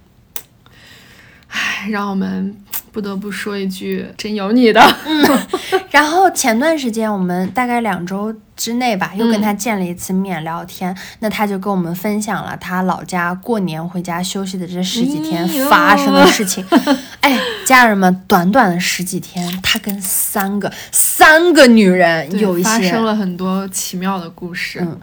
[1.48, 2.54] 唉让我们
[2.96, 4.82] 不得不说一句，真有你的。
[5.06, 5.40] 嗯
[5.92, 16.66] 然后前段时间我们大概两周之内吧，又跟嗯他见了一次面聊天，那他就跟我们分享了他老家过年回家休息的这十几天发生的事情。
[17.20, 24.80] 哎，家人们，短短的十几天，他跟三个三个女人有一些发生了很多奇妙的故事。
[24.82, 24.98] 嗯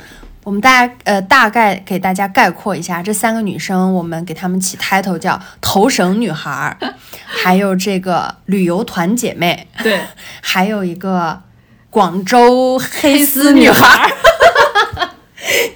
[0.44, 6.76] 我们大家呃大概给大家概括一下，这三个女生，我们给她们起 title 叫头绳女孩儿，
[7.24, 10.00] 还有这个旅游团姐妹，对，
[10.40, 11.40] 还有一个
[11.90, 13.86] 广州黑丝女孩。
[13.86, 14.10] 儿。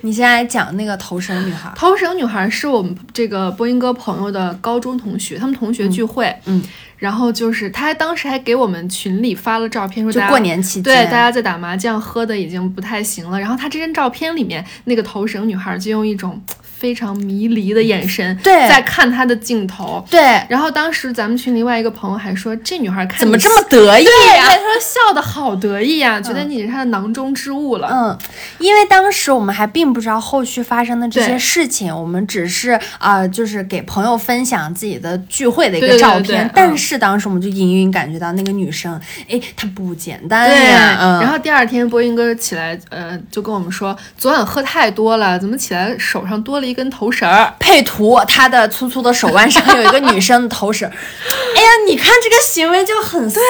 [0.02, 1.68] 你先来讲那个头绳女孩。
[1.68, 6.62] 儿，头绳女孩是我们这个播音哥朋友的高中同学，他们同学聚会，嗯，
[6.98, 13.38] 然后就是他当时还给我们群里发了照片，说就大家过年期间对大家在打麻将，喝的已经不太行了。
[13.38, 16.42] 然后他这张照片里面那个头绳女孩就用一种
[16.78, 20.04] 非常迷离的眼神对在看他的镜头。
[20.10, 27.88] 对，然后当时咱们群另外一个朋友还说，这女孩看怎么这么得意对，呀、他说笑的好得意呀、觉得你是他的囊中之物了。
[27.90, 28.18] 嗯，
[28.58, 36.50] 因为当时我们还并不知道后续发生的这些事情，我们只是啊、呃就是给朋友分享自己的聚会的一对对对个照片。
[36.54, 40.98] 但是当时我们就隐隐感觉到那个女生，哎，她不简单对，呀。
[41.00, 47.54] 嗯、然后第二天波音哥起来，呃，就跟我们说，昨晚喝太多了，怎么起来手上多了一根头绳儿？
[47.60, 50.88] 配图，他的粗粗的手腕上有一个女生的头绳。
[51.56, 53.40] 哎呀，你看这个行为就很骚，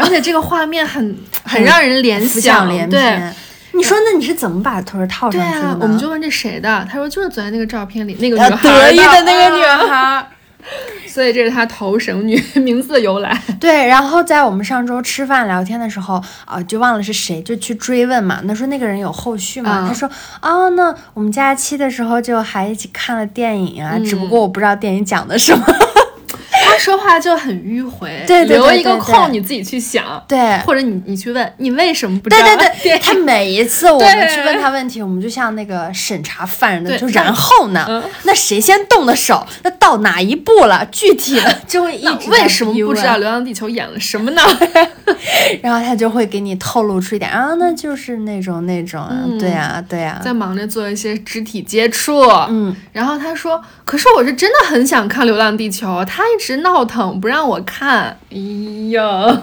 [0.00, 3.00] 而且这个画面很很让人联想，对。
[3.00, 3.34] 翩。
[3.74, 10.26] 你说那你是怎么把头绳套上去的我们就问这谁的，他说就是昨天那个照片里那个女呃孩得意的那个女孩儿。
[11.08, 13.36] 所以这是她头绳女 名字的由来。
[13.60, 18.40] 对，然后在我们上周吃饭聊天的时候，啊、就忘了是谁，就去追问嘛。
[18.44, 19.84] 那说那个人有后续吗？
[19.84, 25.64] 嗯他说，哦，那我们假期的时候就还一起看了电影啊，只不过我不知道电影讲的什么。
[26.72, 32.46] 他说话就很迂回，对对对留一个空你自己去想，对或者你你去问你为什么不知道？
[32.46, 39.46] 对对对， 他每一次我们去问他问题，我们就像那个审查犯人的，就然后呢，嗯那谁先动的手？
[39.62, 40.86] 那到哪一步了？
[40.90, 44.42] 具体的就会一直在为什么不知道《流浪地球》演了什么呢？
[45.62, 58.38] 然后他就会给你透露出一点啊，那就是那种那种啊，对啊对啊，在忙着做一些肢体接触，嗯，然后他说：“可是我是真的很想看《流浪地球》，他一直闹腾不让我看。”哎
[58.90, 59.42] 呀，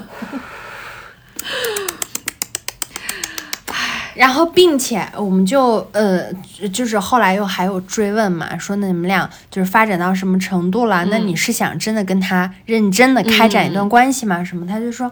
[4.15, 6.33] 然后并且我们就呃，
[6.73, 11.05] 就是后来又还有追问嘛，说那你们俩就是发展到什么程度了？
[11.05, 14.43] 那你是想真的跟他认真的开展一段关系吗？
[14.43, 14.67] 什么？
[14.67, 15.09] 他就说。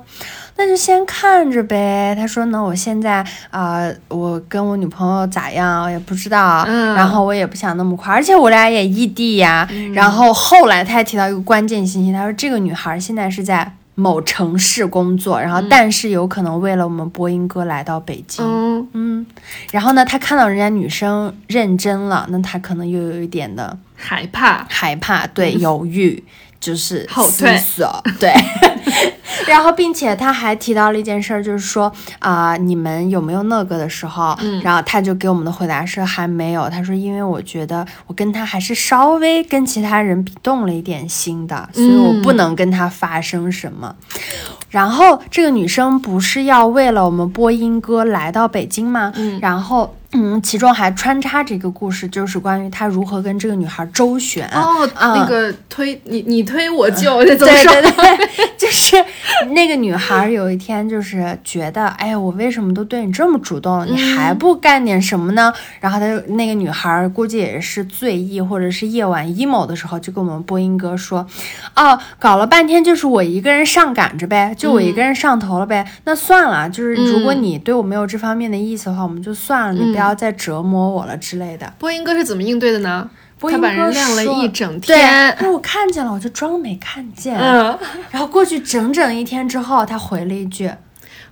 [0.57, 2.15] 那就先看着呗。
[2.17, 9.67] 他说呢，我现在啊、呃我跟我女朋友咋样我也不知道，嗯然后我也不想那么快，而且我俩也异地呀。
[9.93, 18.45] 然后后来他还提到一个关键信息，他说这个女孩现在是在某城市工作，然后但是有可能为了我们播音哥来到北京。
[18.45, 19.25] 嗯，嗯，
[19.71, 24.65] 然后呢，他看到人家女生认真了，那他可能又有一点的害怕。
[24.69, 26.23] 害怕，对，犹豫，
[26.59, 27.87] 就是后退思，
[28.19, 28.31] 对。
[29.47, 34.35] 然后，并且他还提到了一件事儿，就是说啊、你们有没有那个的时候？
[34.61, 36.69] 然后他就给我们的回答是还没有。
[36.69, 43.95] 他说，因为我觉得我跟他还是稍微跟其他人比动了一点心的，所以我不能跟他发生什么。
[44.69, 49.13] 然后这个女生不是要为了我们播音哥来到北京吗？
[49.15, 54.47] 嗯，然后嗯，其中还穿插着一个故事，就是关于他如何跟这个女孩周旋。
[54.49, 57.73] 哦，嗯那个推你你推我就，这怎么对说？
[57.73, 58.95] 对对， 就是
[59.51, 65.53] 那个女孩有一天就是觉得，哎呀，我为什么都对你这么主动了，你还不干点什么呢？
[65.79, 71.23] 然后她就那个女孩估计也是醉意或者是夜晚 emo 的时候，就跟我们播音哥说，
[71.75, 75.87] 哦，搞了半天就是我一个人上赶着呗，就我一个人上头了呗。
[76.05, 81.71] 那算了，就是如果你对我没有这方面的意思的话，我们就算了，你不要再折磨我了之类的。
[81.79, 83.09] 播音哥是怎么应对的呢？
[83.39, 85.37] 他把播音哥人晾了一整对，天。
[85.39, 87.37] 那我看见了，我就装没看见。
[87.37, 87.77] 嗯，
[88.09, 90.71] 然后过去整整一天之后，他回了一句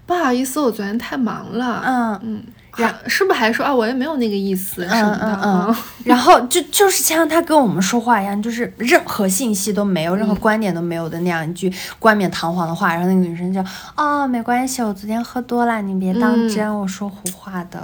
[0.06, 1.82] 不好意思，我昨天太忙：“了。
[1.84, 2.44] 嗯嗯，
[2.78, 5.26] 然是不是还说啊，我也没有那个意思什么的？
[5.26, 12.94] 嗯嗯嗯。”然后就就是像他跟我们说话一样，就是任何信息都没有，任何观点都没有的那样一句冠冕堂皇的话。
[12.94, 13.66] 然后那个女生就
[13.98, 17.82] 哦，没关系，我昨天喝多了，你别当真，我说胡话的。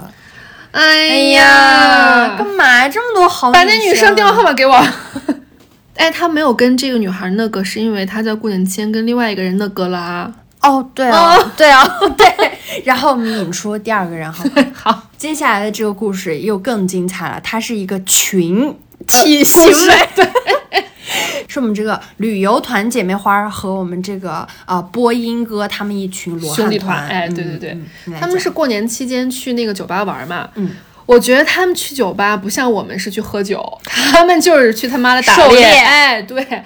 [0.72, 1.44] 哎哎呀
[2.28, 2.88] 呀，，干嘛呀？
[2.88, 4.52] 这么多好把那女生电话号码。
[4.52, 4.74] 给我。
[5.96, 10.32] 哎，他没有跟这个女孩那个，是因为他在过年前跟另外一个人那个了啊。
[10.62, 12.26] 哦，对啊，对啊， 对。
[12.84, 14.64] 然后我们引出第二个人，好吗？
[14.72, 18.74] 好，接下来的这个故事又更精彩了，它是一个群
[19.06, 20.84] 体行为，对，
[21.48, 26.96] 是我们这个旅游团姐妹花儿和我们这个呃播音哥他们一群罗汉兄弟团。
[26.96, 30.48] 团，哎，嗯对对对嗯，他们是过年期间去那个酒吧玩嘛。
[30.54, 30.70] 嗯。
[31.04, 36.62] 我觉得他们去酒吧不像我们是去喝酒，他们就是去他妈的打猎哎，对，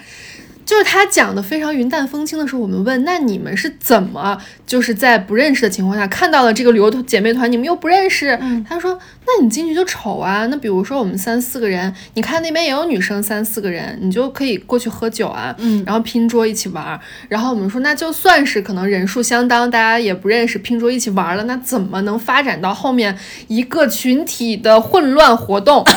[0.66, 4.36] 就是他讲的非常云淡风轻的时候，我们问那你们是怎么
[4.66, 8.36] 就是在不认识的情况下看到了这个旅游姐妹团，你们又不认识？
[8.68, 17.00] 他说那你进去就瞅啊，那比如说我们三四个人，你看那边也有女生三四个人，你就可以过去喝酒啊，嗯然后拼桌一起玩儿。
[17.28, 25.84] 然后我们说那就算是可能人数相当，大家也不认识，拼桌一起玩了，那怎么能发展到后面一个群体的混乱活动？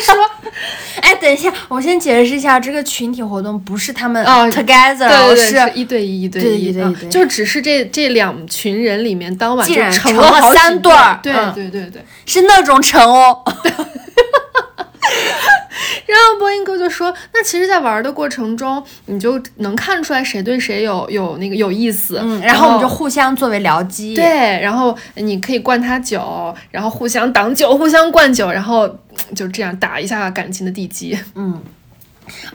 [0.00, 0.14] 说
[1.02, 12.04] 哎，等一下，我先解释一下，这个群体活动不是他们哦 together，、对对对，是是一对一，一对对一，对就只是这这两群人里面，当晚竟然就成成了三对儿对嗯对对对。
[12.26, 13.42] 是那种成哦。
[16.14, 22.18] 然后波音哥就说：“那其实，在玩的过程中，你就能看出来谁对谁有有那个有意思。
[22.22, 24.14] 嗯，然后我们就互相作为僚机。
[24.14, 24.24] 对，
[24.60, 31.18] 然后你可以灌他酒，然后互相挡酒，互相灌酒，然后嗯就这样打一下感情的地基。
[31.34, 31.60] 嗯。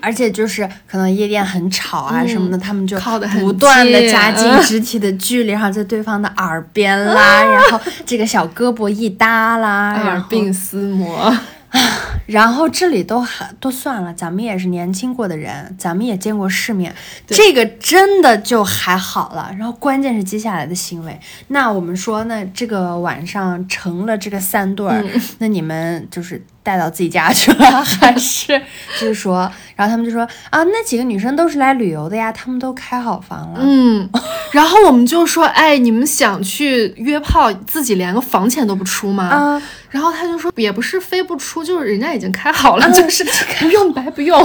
[0.01, 11.31] 而且就是可能夜店很吵啊什么的，他们就嗯靠得很不断的近加 近嗯肢体的距离，然后在对方的耳边啦， 然后这个小胳膊一搭啦，耳鬓厮磨，
[12.29, 16.93] 然后这里都还都算了，咱们也是年轻过的人，咱们也见过世面，
[17.25, 19.51] 这个真的就还好了。
[19.57, 25.21] 然后关键是接下来的行为，那我们说，那这个晚上成了这个三对儿，嗯。
[25.39, 26.39] 那你们就是
[26.69, 28.61] 带到自己家去了，还是
[29.01, 34.07] 就是说，然后他们就说啊，那几个女生都是来旅游的呀，他们都开好房了，嗯，
[34.51, 39.59] 然后我们就说：“哎，你们想去约炮，自己连个房钱都不出吗？”啊
[39.89, 43.25] 然后他就说：“也不是非不出，就是人家已经开好了， 就是
[43.59, 44.39] 不用白不用。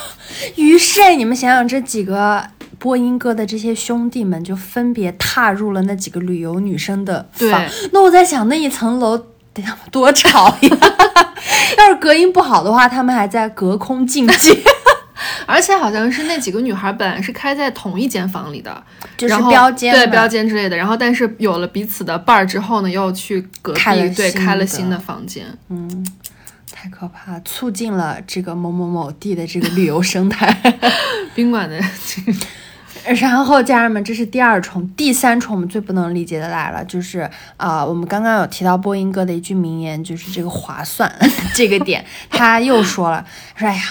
[0.56, 2.44] 于是你们想想，这几个
[2.78, 7.64] 播音哥的这些兄弟们就分别踏入了那几个旅游女生的房。
[7.92, 10.76] 那我在想，那一层楼得他妈多吵呀！
[11.78, 14.62] 要是隔音不好的话，他们还在隔空竞技，
[15.46, 18.82] 而且好像是那几个女孩本来是开在同一间房里的，
[19.16, 20.76] 就是标间对标间之类的。
[20.76, 23.80] 然后但是有了彼此的伴儿之后呢，又去隔壁
[24.16, 25.46] 对开了新的房间。
[25.68, 26.06] 嗯
[26.72, 30.56] 太可怕，促进了这个某某某地的这个旅游生态。
[31.34, 31.78] 宾馆的
[33.04, 41.10] 然后家人们，这是第二重，第三重我们最不能理解的来了，就是啊、我们刚刚有提到波音哥的一句名言，就是这个划算
[41.54, 43.24] 这个点，他又说了，
[43.56, 43.82] 说哎呀。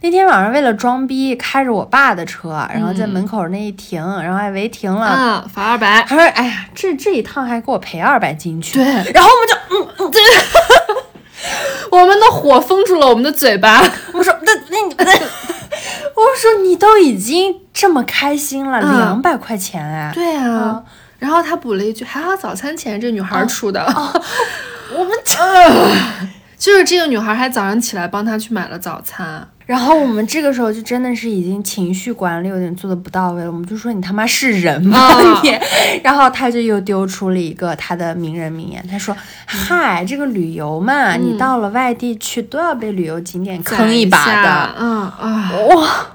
[0.00, 5.42] 那天晚上为了装逼，开着我爸的车，然后在门口那一停，然后还违停了。
[5.42, 6.02] 嗯，罚二百。
[6.06, 10.20] 他说：“哎呀，这这一趟还给我赔二百进去。”对然后我们就嗯嗯，对，
[11.90, 13.82] 我们的火封住了我们的嘴巴。
[14.12, 15.12] 我说那那你， 那
[16.14, 20.82] 我说你都已经这么开心了，嗯两百块钱哎，对啊，
[21.18, 23.80] 然后他补了一句：“还好早餐钱这女孩出的。
[24.96, 25.38] 我们这。
[26.64, 29.46] 就是这个女孩还早上起来帮他去买了早餐。
[29.66, 35.58] 然后我们这个时候就真的是已经情绪管理有点做的不到位了，我们就说你他妈是人吗啊 你？
[36.02, 44.74] 然后他就又丢出了一个他的名人名言，他说：“嗨，这个旅游嘛，你到了外地去都要被旅游景点坑一把的。
[44.78, 46.06] 嗯啊，哇，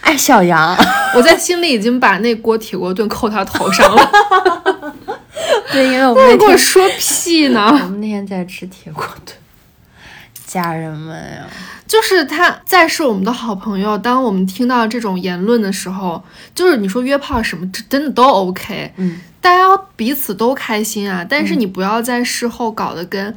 [0.00, 0.74] 哎，小杨，
[1.14, 4.10] 我在心里已经把那锅铁锅炖扣他头上了。
[5.72, 7.88] 对，因为我们我那天给我说屁呢我？
[7.88, 9.36] 们那天在吃铁锅炖，
[10.54, 11.44] 家人们呀，
[11.84, 16.22] 就是他再是我们的好朋友，当我们听到这种言论的时候，
[16.54, 21.26] 就是你说约炮什么，这真的都 OK，嗯，大家彼此都开心啊。
[21.28, 23.34] 但是你不要在事后搞得跟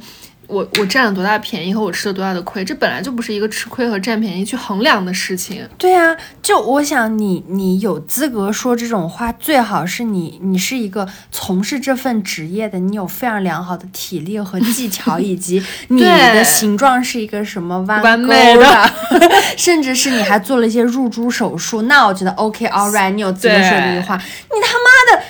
[0.48, 5.68] 我我占了多大便宜和我吃了多大的亏，这本来就不是一个吃亏和占便宜去衡量的事情。
[5.76, 18.90] 对啊，就我想你，你有资格说这种话，最好是你，你是一个从事这份职业的，你有非常良好的体力和技巧，以及 你的形状是一个什么弯完钩美的
[19.58, 24.16] 甚至是你还做了一些入珠手术，那我觉得 OK all right，你有资格说这句话。
[24.16, 25.22] 你他妈的，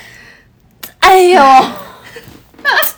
[1.00, 1.64] 哎呦！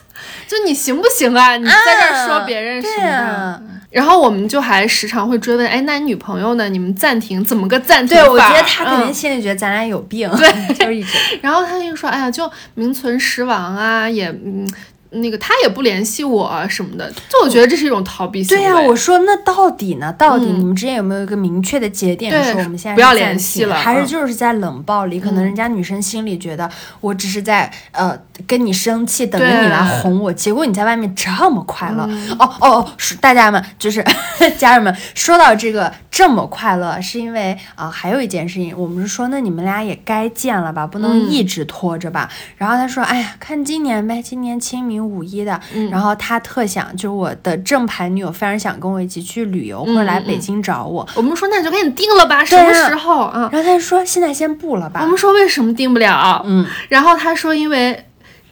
[0.50, 1.56] 就你行不行啊？
[1.56, 3.02] 你在这儿说别人什么的？
[3.02, 6.68] 对啊然后我们就还时常会追问，哎，那你女朋友呢？
[6.68, 11.18] 你们暂停怎么个暂停法对，我觉得他肯定嗯心里觉得咱俩有病，对， 就是一直。
[11.42, 14.64] 然后他就说：“哎呀，就名存实亡啊，也嗯，
[15.10, 18.62] 那个他也不联系我啊什么的。”就我觉得这是一种逃避行为。
[18.62, 20.12] 对呀、我说那到底呢？
[20.12, 25.20] 到底嗯你们之间有没有一个明确的节点，对说我们现在不要联系了嗯还是就是在冷暴力？
[25.20, 32.06] 可能人家女生心里觉得我只是在呃跟你生气，等着你来哄我，结果你在外面这么快乐。
[32.08, 34.04] 嗯哦哦哦，是大家们就是
[34.58, 42.30] 家人们说到这个这么快乐，是因为啊、还有一件事情，我们是说那你们俩也该见了吧，不能嗯一直拖着吧。
[42.56, 51.06] 然后他说，哎呀，看今年呗，今年清明五一的，嗯然后他特想，就是我的正牌女友非常想跟我一起去旅游，或者来北京找我。
[51.14, 53.48] 我们说那你就赶紧定了吧，什么时候啊？
[53.52, 55.00] 然后他就说现在先不了吧。
[55.02, 56.42] 我们说为什么定不了？
[56.46, 58.04] 嗯，然后他说因为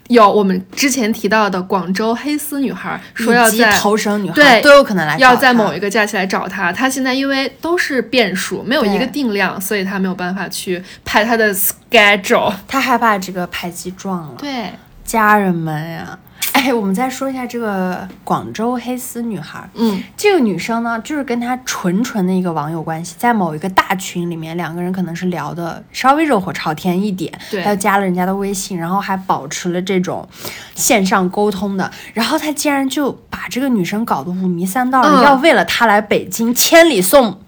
[0.09, 12.51] 有我们之前提到的广州黑丝女孩说要在头绳女孩对都有可能来找要在某一个假期来找他，他现在因为都是变数，没有一个定量，所以他没有办法去排他的 schedule。
[12.67, 14.35] 他害怕这个排期撞了。
[14.39, 14.73] 对，
[15.05, 16.19] 家人们呀，
[16.59, 19.67] 哎，我们再说一下这个广州黑丝女孩。
[19.75, 30.29] 嗯，这个女生呢，就是跟她纯纯的一个网友关系，在某一个大群里面，两个人可能是聊的稍微热火朝天一点，对还有加了人家的微信，然后还保持了这种
[30.75, 31.89] 线上沟通的。
[32.13, 37.39] 然后她竟然就把这个女生搞得五迷三道的，嗯要为了她来北京千里送。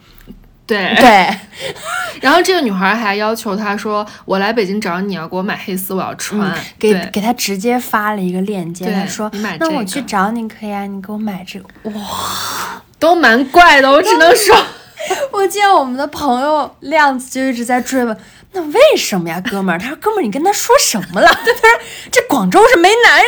[0.70, 1.36] 对对，
[2.22, 6.40] 然后这个女孩还要求他说：“我来北京找你，要给我买黑丝，我要穿。
[6.40, 12.80] 嗯，给给他直接发了一个链接，对他说你买：“那这个我去找你可以啊，你给我买这个。”哇！
[13.00, 14.56] 都蛮怪的，我只能说，
[15.32, 18.16] 我见我们的朋友亮子就一直在追问，
[18.52, 19.78] 那为什么呀，哥们儿？
[19.78, 21.52] 他说：“哥们儿，你跟他说什么了？”他说
[22.12, 23.26] ：“这广州是没男人。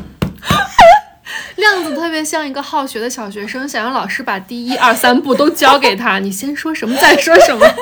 [1.56, 7.66] 亮子特别像一个好学的小学生， 想让老师把第一二三步都教给他， 你先说什么再说什么。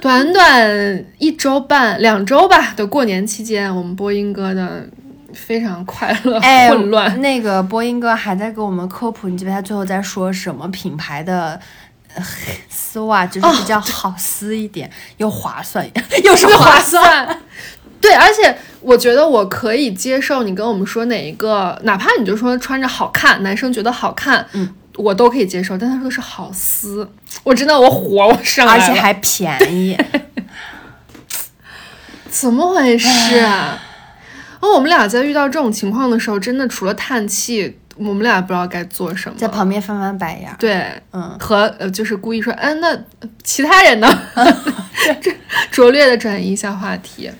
[0.00, 4.86] 短短一周半、两周吧的过年期间，我们播音哥的
[5.32, 7.20] 非常快乐、哎，混乱。
[7.20, 11.58] 那个播音哥还在给我们科普，你记不他最后在说什么品牌的？
[12.14, 12.24] 呃
[12.70, 15.86] 丝袜就是比较好撕一点，又划算，
[16.24, 17.38] 又是划划算。
[18.00, 18.12] 算。
[18.12, 25.76] 对，而且我觉得我可以接受你跟我们说哪一个，哪怕你就说穿着好看，男生觉得好看，嗯，我都可以接受。
[25.76, 27.08] 但他说的是好丝，
[27.42, 29.96] 我真的我火我上来了，而且还便宜。
[32.28, 33.82] 怎么回事啊？
[34.60, 39.36] 哦，我们俩在遇到这种情况的时候，真的除了叹气，我们俩不知道该做什么。
[39.38, 40.54] 在旁边翻翻白眼。
[40.58, 42.88] 对，嗯，和呃，就是故意说，嗯、那
[43.20, 44.08] 呃其他人呢？
[45.20, 45.34] 这
[45.70, 47.30] 拙劣的转移一下话题。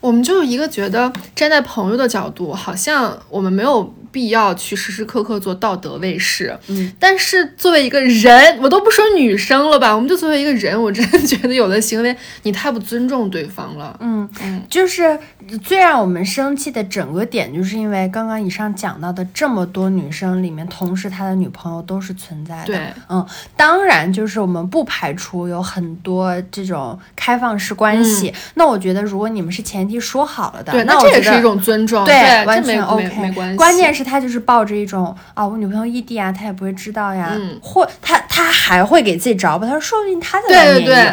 [0.00, 6.56] 我们就一个觉得站在朋友的角度，好像我们没有必要去时时刻刻做道德卫士。
[6.68, 13.96] 嗯，但是作为一个人，我都不说女生了吧，我们就作为一个人，我真的觉得有的行为你太不尊重对方了。
[14.00, 14.28] 嗯，
[14.68, 15.18] 就是
[15.62, 22.66] 最让我们生气的整个点，就是因为刚刚以上讲到的这么多女生里面，同时他的女朋友都是存在的。
[22.66, 23.24] 对，嗯，
[23.56, 28.32] 当然就是我们不排除有很多这种开放式关系。
[28.54, 33.56] 那我觉得，如果你们是前提说好了的，嗯对，那这也是一种尊重，对，完全 OK，没没关系。
[33.56, 41.10] 关键是他就是抱着一种啊，我女朋友异地啊，他也不会知道呀，嗯或他他还会给自己找补，他说说不定他在对对对外面有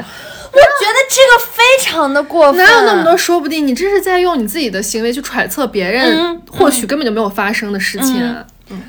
[0.51, 3.67] 我觉得这个非常的过分，哪有那么多说不定？
[3.67, 8.15] 你这是在用你自己的行为去揣测别人，嗯或许根本就没有发生的事情。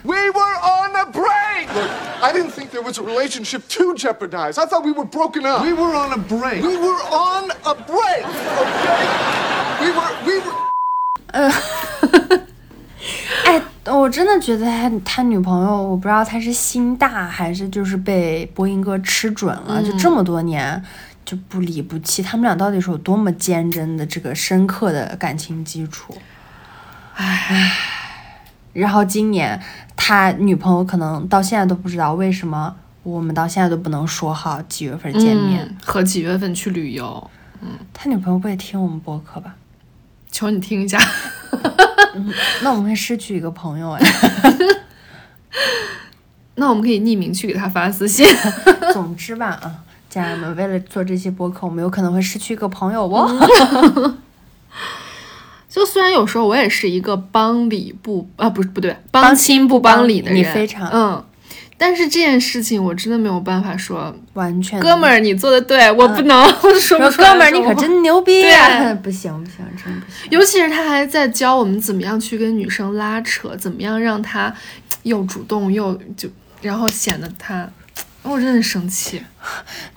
[0.05, 1.67] We were on a break!
[1.75, 1.91] Look,
[2.23, 4.59] I didn't think there was a relationship to jeopardize.
[4.59, 5.63] I thought we were broken up.
[5.63, 6.63] We were on a break.
[6.63, 9.07] We were on a break, okay?
[9.83, 10.55] We were, we were.
[11.33, 11.53] 哎，
[13.89, 20.83] 我真的觉得他他女朋友，我不知道他是心大还是就是被播音哥吃准了，就这么多年
[21.25, 26.17] 就不离不弃，他们俩到底是有多么坚贞的这个深刻的感情基础？
[27.15, 27.73] 唉，
[28.73, 29.61] 然后今年
[29.97, 35.65] 他女朋友可能到现在都不知道为什么我们到现在都不能说好几月份见面。
[35.65, 37.31] 嗯，和几月份去旅游？
[37.93, 39.55] 他女朋友不会听我们播客吧？
[40.37, 40.99] 求你听一下。
[42.61, 44.07] 那我们会失去一个朋友哎。
[46.57, 48.27] 那我们可以匿名去给他发私信。
[48.93, 49.77] 总之吧，啊，
[50.11, 54.19] 家人们，为了做这期播客，我们有可能会失去一个朋友哦。
[55.71, 61.25] 就虽然有时候我也是一个帮理不啊，不是不对，帮亲不帮理的人，你非常嗯，
[61.79, 68.95] 但是这件事情我真的没有办法说，完全哥们儿你做的对，我不能， 我说不出来哥们儿，你可真牛逼、对啊！
[69.05, 70.31] 不行不行，真不行。
[70.31, 74.53] 尤其是他还在教我们怎么样去跟女生拉扯，怎么样让她
[75.03, 76.29] 又主动又就，
[76.63, 77.69] 然后显得她，
[78.29, 79.23] 我真的生气。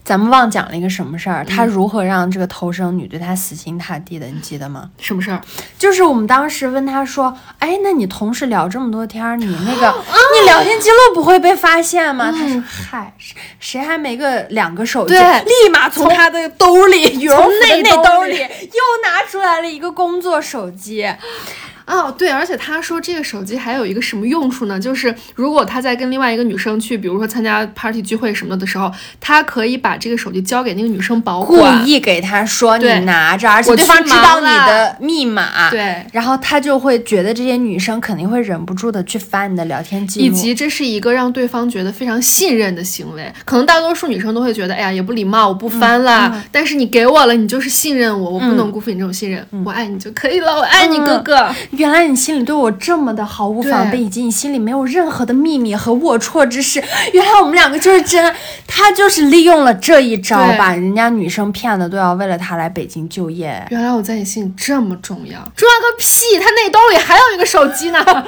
[0.04, 1.44] 咱们忘讲了一个什么事儿？
[1.44, 4.28] 他如何让这个偷生女对他死心塌地的？
[4.28, 4.90] 你记得吗？
[5.00, 5.42] 什么事儿？
[5.78, 10.04] 就是我们当时问他说：“哎，那你同事聊这么多天儿，你那个、
[10.40, 21.08] 你聊天记录不会被发现吗？”他说：“嗨，谁谁还没个两个手机？”对立马从他的兜里，羽绒内内兜里又拿出来了一个工作手机。
[21.90, 24.80] 哦，对，而且他说这个手机还有一个什么用处呢？
[24.80, 31.90] 就是如果他在跟另外一个女生去，比如说参加 party 聚会什么的时候，他可以把这个手机交给那个女生保管故。
[31.90, 46.44] 意给他说你拿着，而且我对方知道你的密码，对然后他就会觉得这些女生肯定会忍不住的去翻你的聊天记录，以及这是一个让对方觉得非常信任的行为，可能大多数女生都会觉得，哎呀，也不礼貌，我不翻啦。
[46.52, 51.50] 但是你给我了，你就是信任我，我不能辜负你这种信任，我爱你就可以了，我爱你，哥哥。
[51.80, 56.84] 原来你心里对我这么的毫无防备，以及你心里没有任何的秘密和龌龊之事。
[57.14, 58.36] 原来我们两个就是真，
[58.68, 63.66] 他就是利用了这一招，把人家女生骗的都要为了他来北京就业。
[63.70, 66.38] 原来我在你心里这么重要，重要个屁！
[66.38, 68.04] 他内兜里还有一个手机呢。
[68.04, 68.22] 他那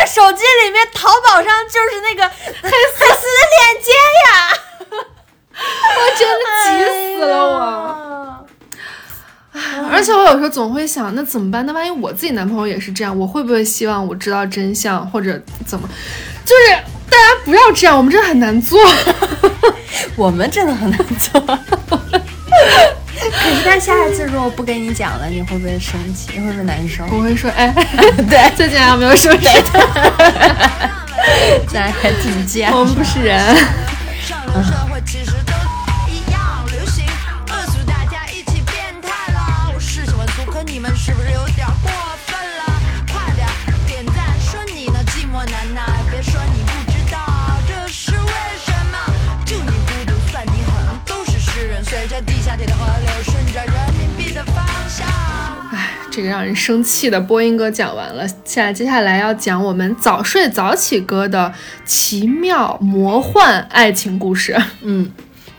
[0.00, 3.92] 个手机里面淘宝上就是那个黑黑丝的链接
[4.24, 4.56] 呀，
[5.60, 8.47] 我真的急死了我。
[9.90, 11.64] 而且我有时候总会想，那怎么办？
[11.66, 15.88] 那万一我自己男朋友也是这样，我会不会希望我知道真相，或者怎么？
[16.44, 16.72] 就是
[17.10, 18.78] 大家不要这样，我们真的很难做。
[20.16, 21.40] 我们真的很难做。
[23.20, 26.30] 可是他下一次如果不跟你讲了，你会不会生气？
[26.34, 27.04] 你会不会难受？
[27.10, 27.74] 我会说，哎，
[28.28, 29.48] 对，最近还有没有什么事？
[31.72, 32.72] 咱还挺贱。
[32.72, 33.38] 我们不是人。
[34.22, 34.38] 上
[56.18, 61.54] 这个让人生气的播音歌讲完了，现在接下来要讲我们早睡早起歌的
[61.84, 64.60] 奇妙魔幻爱情故事。
[64.82, 65.08] 嗯，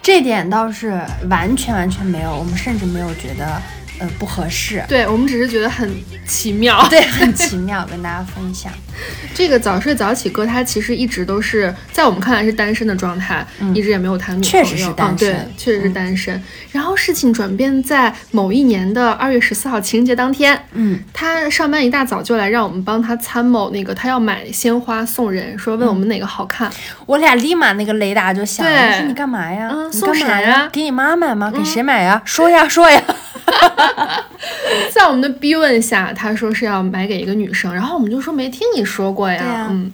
[0.02, 3.62] 这点倒是完全完全没有，我们甚至没有觉得
[4.00, 4.84] 呃不合适。
[4.88, 5.90] 对我们只是觉得很
[6.26, 6.86] 奇妙。
[6.90, 8.72] 对，很奇妙，跟大家分享。
[9.34, 14.60] 这个早睡早起哥，他其实一直都是在我们看来是单身的状态，一直也没有谈女朋友。
[14.60, 16.42] 嗯确实是单嗯，对确实是单身。
[16.72, 26.70] 然后事情转变在某一年的二月十四号情人节当天，嗯，他上班一大早就来让我们帮他参谋那个，他要买鲜花送人，说问我们哪个好看。
[27.06, 29.70] 我俩立马那个雷达就响了，我说你干嘛呀？
[29.72, 31.50] 嗯你干嘛送谁呀给你妈买吗？
[31.50, 32.22] 给谁买呀？
[32.26, 33.02] 说呀说呀。
[34.92, 39.92] 在我们的逼问下，他说是要买给一个女生，然后我们就说没听你说过呀，嗯。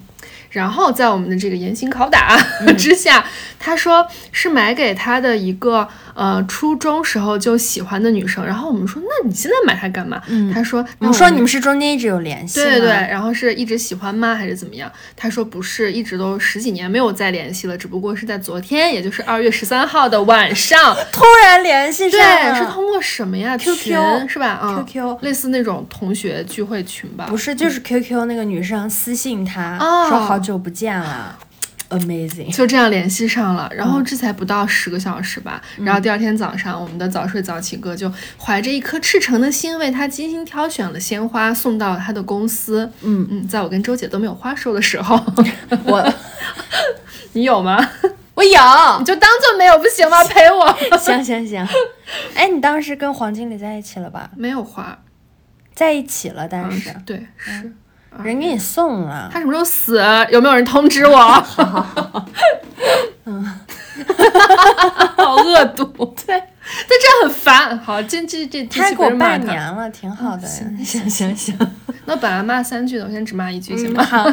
[0.51, 2.37] 然后在我们的这个严刑拷打
[2.77, 3.25] 之下，
[3.59, 5.85] 他说是买给他的一个
[6.15, 8.43] 呃初中时候就喜欢的女生。
[8.43, 10.19] 然后我们说，那你现在买它干嘛？
[10.51, 14.33] 他说，我们说你们是中间一直有联系吗，对对对，然后是一直喜欢吗？
[14.33, 14.91] 还是怎么样？
[15.15, 24.47] 他说不是，一直都十几年没有再联系了，只不过是在昨天，也就是二月十三号的晚上， 突然联系上对，了，是通过什么呀 QQ 是吧？
[24.47, 27.25] 啊 QQ 类似那种同学聚会群吧？
[27.29, 31.37] 不是，就是 QQ 那个女生私信他、哦说好久不见了
[31.99, 32.55] ，amazing。
[32.55, 35.61] 就这样联系上了，然后嗯这才不到十个小时吧。
[35.77, 42.91] 然后第二天早上，我们的早睡早起哥就怀着一颗赤诚的心，为他精心挑选了鲜花，送到了他的公司。
[43.01, 45.15] 嗯嗯，在我跟周姐都没有花收的时候，
[45.85, 46.13] 我
[47.33, 47.77] 你有吗？
[48.35, 48.59] 我有，
[48.99, 50.21] 你就当做没有不行吗？
[50.25, 50.67] 陪我。
[50.99, 51.65] 行行行。
[52.33, 54.29] 哎，你当时跟黄经理在一起了吧？
[54.35, 54.99] 没有花，
[55.73, 57.73] 在一起了，但嗯是、对是。
[58.23, 59.29] 人给你送了。
[59.31, 59.99] 他什么时候死？
[60.31, 61.45] 有没有人通知我？
[63.25, 63.59] 嗯
[65.17, 65.85] 好恶毒，
[66.25, 67.77] 对，但这很烦。
[67.79, 70.47] 好，这这这这他给我期不是骂半年，了，挺好的。
[70.47, 71.57] 行行行。
[72.05, 74.03] 那本来骂三句的，我现在只骂一句，行嗯吗？
[74.03, 74.25] 好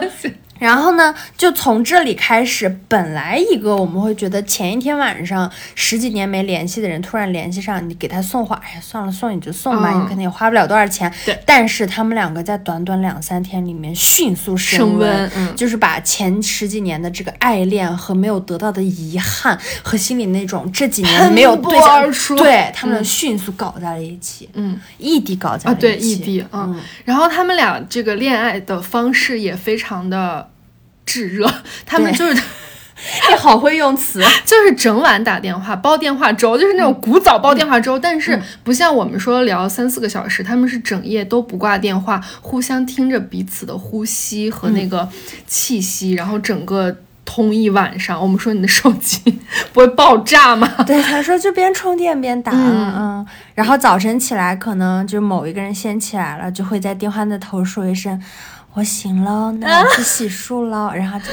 [0.63, 10.03] 然后呢，就从这里开始，本来一个我们会觉得前一天晚上十几年没联系的人突然联系上，你给他送花，哎呀，算了，送你就送吧，嗯。
[10.03, 11.13] 你肯定也花不了多少钱。
[11.25, 11.37] 对。
[11.45, 15.57] 但是他们两个在短短两三天里面迅速升升温嗯。
[15.57, 25.81] 就是把前十几年的这个爱恋和没有得到的遗憾和心里那种这几年没有对象对他们迅速搞在了一起，嗯，异地搞在啊，了一起。
[25.81, 30.49] 对，异地，嗯，然后他们俩这个恋爱的方式也非常的
[31.07, 31.53] 炙热，
[31.87, 32.43] 他们就是。
[33.29, 34.23] 你好会用词。
[34.47, 45.09] 就是整晚打电话煲电话粥，就是那种古早煲电话粥，但是不像我们说聊三四个小时，他们是整夜都不挂电话，互相听着彼此的呼吸和那个
[45.49, 48.23] 气息，然后整个通一晚上。
[48.23, 49.41] 我们说你的手机
[49.73, 50.71] 不会爆炸吗？
[50.87, 53.27] 对，他说就边充电边打，嗯嗯
[53.57, 58.23] 然后早晨起来，可能就某一个人先起来了，就会在电话那头说一声
[58.75, 61.27] “我醒了，那我去洗漱了”， 然后就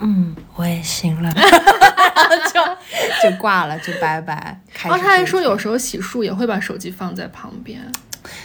[0.00, 1.30] 嗯，我也醒了，
[2.52, 2.60] 就
[3.30, 4.60] 就挂了，就拜拜。
[4.74, 7.80] 开然后他还说有时候洗漱也会把手机放在旁边。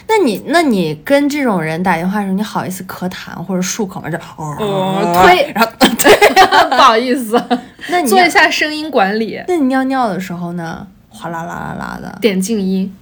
[0.06, 4.08] 那你那你跟这种人打电话的时候，你好意思咳痰或者漱口吗？
[4.10, 7.40] 就哦推然后对不好意思，
[7.88, 10.86] 那你做一下声音管理，那你尿尿的时候呢？
[11.10, 12.94] 哗啦啦啦啦的，点静音。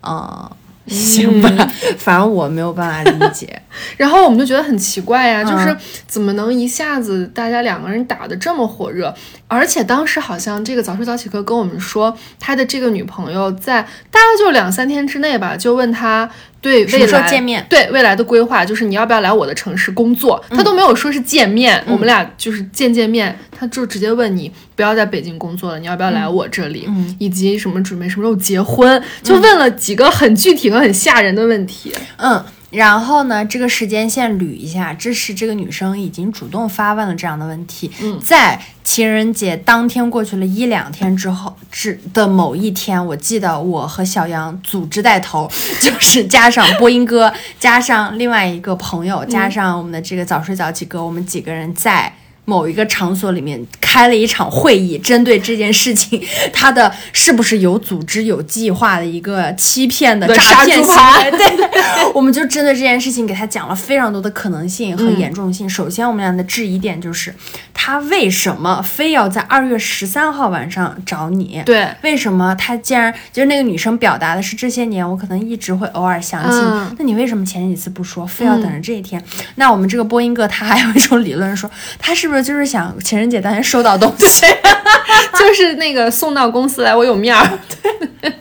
[0.00, 0.50] 啊、
[0.88, 1.50] 行吧，
[1.98, 3.60] 反正我没有办法理解。
[3.96, 5.76] 然后我们就觉得很奇怪呀、嗯就是
[6.06, 9.14] 怎么能一下子大家两个人打得这么火热？
[9.46, 16.28] 而且当时好像这个早睡早起哥跟我们说，他的这个女朋友在大概就两三天之内吧，就问他
[16.60, 20.42] 对未来见面对未来的规划，就是你要不要来我的城市工作？
[20.50, 26.84] 嗯他都没有说是见面，我们俩就是见见面，他就直接问你不要在北京工作了，你要不要来我这里？
[26.88, 31.92] 嗯以及什么准备什么时候结婚，就问了几个很具体和很吓人的问题。
[32.16, 37.90] 嗯，然后呢，这个时间线捋一下，这是这个女生已经主动发问了这样的问题。
[38.02, 45.50] 嗯在情人节当天过去了一两天之后，之的某一天，我记得我和小杨组织带头，
[45.80, 52.12] 就是加上播音哥，加上另外一个朋友，加上我们的这个早睡早起哥，我们几个人在。
[52.48, 56.18] 某一个场所里面开了一场会议，针对这件事情，
[56.50, 61.30] 他的是不是有组织、有计划的一个欺骗的诈骗行为？
[61.36, 65.68] 对，我们就针对这件事情给他讲了非常多的可能性和严重性。
[65.68, 67.34] 首先，我们俩的质疑点就是，
[67.74, 71.62] 他为什么非要在二月十三号晚上找你？
[71.66, 79.22] 对为什么他既然就是那个女生表达的是这些年我可能一直会偶尔想起你，嗯那你为什么前几次不说，非要等着这一天？
[79.56, 84.46] 那我们这个播音哥他还有一种理论说，他是不是就是想情人节当天收到东西？
[85.38, 87.58] 就是那个送到公司来，我有面儿。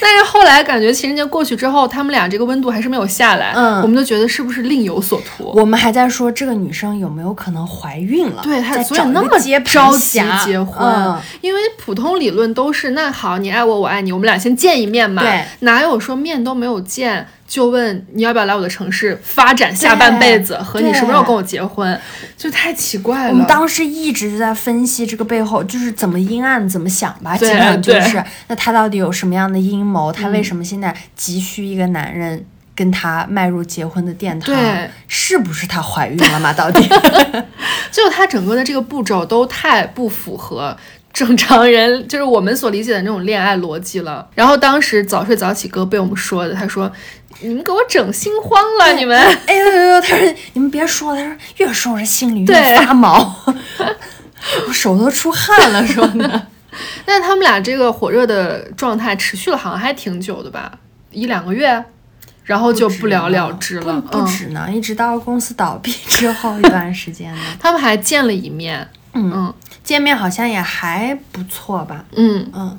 [0.00, 5.50] 但是后来感觉情人节过去之后，他们俩这个温度还是没有下来，嗯我们就觉得是不是另有所图？
[5.56, 8.42] 我们还在说这个女生有没有可能怀孕了？
[8.44, 15.22] 对他，在找一所以那么接着急结婚，嗯因为普通理论都是那好，你爱我，我爱你，我们俩先见一面嘛。
[15.22, 21.98] 对，哪有说面都没有见就问你要不要来我的城市发展下半辈子，和你什么时候跟我结婚，
[22.36, 23.30] 就太奇怪了。
[23.30, 27.36] 我们当时一直就在分析这个背后，就是怎么阴暗怎么想吧。
[27.36, 30.12] 基本上就是，那他到底有什么样的阴谋？
[30.12, 32.44] 他为什么现在急需一个男人
[32.74, 34.54] 跟他迈入结婚的殿堂？
[34.54, 36.52] 对是不是她怀孕了吗？
[36.52, 36.86] 到底？
[37.92, 40.76] 就他整个的这个步骤都太不符合
[41.16, 44.28] 正常人， 就是我们所理解的那种恋爱逻辑了。
[44.34, 46.92] 然后当时早睡早起哥被我们说的，他说
[47.40, 50.00] ：“你们给我整心慌了，你们。”哎呦呦呦！
[50.02, 53.34] 他说你们别说了，他说越说我这心里越发毛，
[54.68, 56.48] 我手都出汗了，说呢。
[57.06, 60.70] 但他们俩这个火热的状态持续了，好像还挺久的吧，
[61.10, 61.82] 一两个月，
[62.44, 63.98] 然后就不了了之了。
[64.02, 68.86] 不止呢，一直到公司倒闭之后一段时间呢，他们还见了一面。
[69.14, 69.54] 嗯
[69.86, 72.76] 见面好像也还不错吧，嗯，嗯，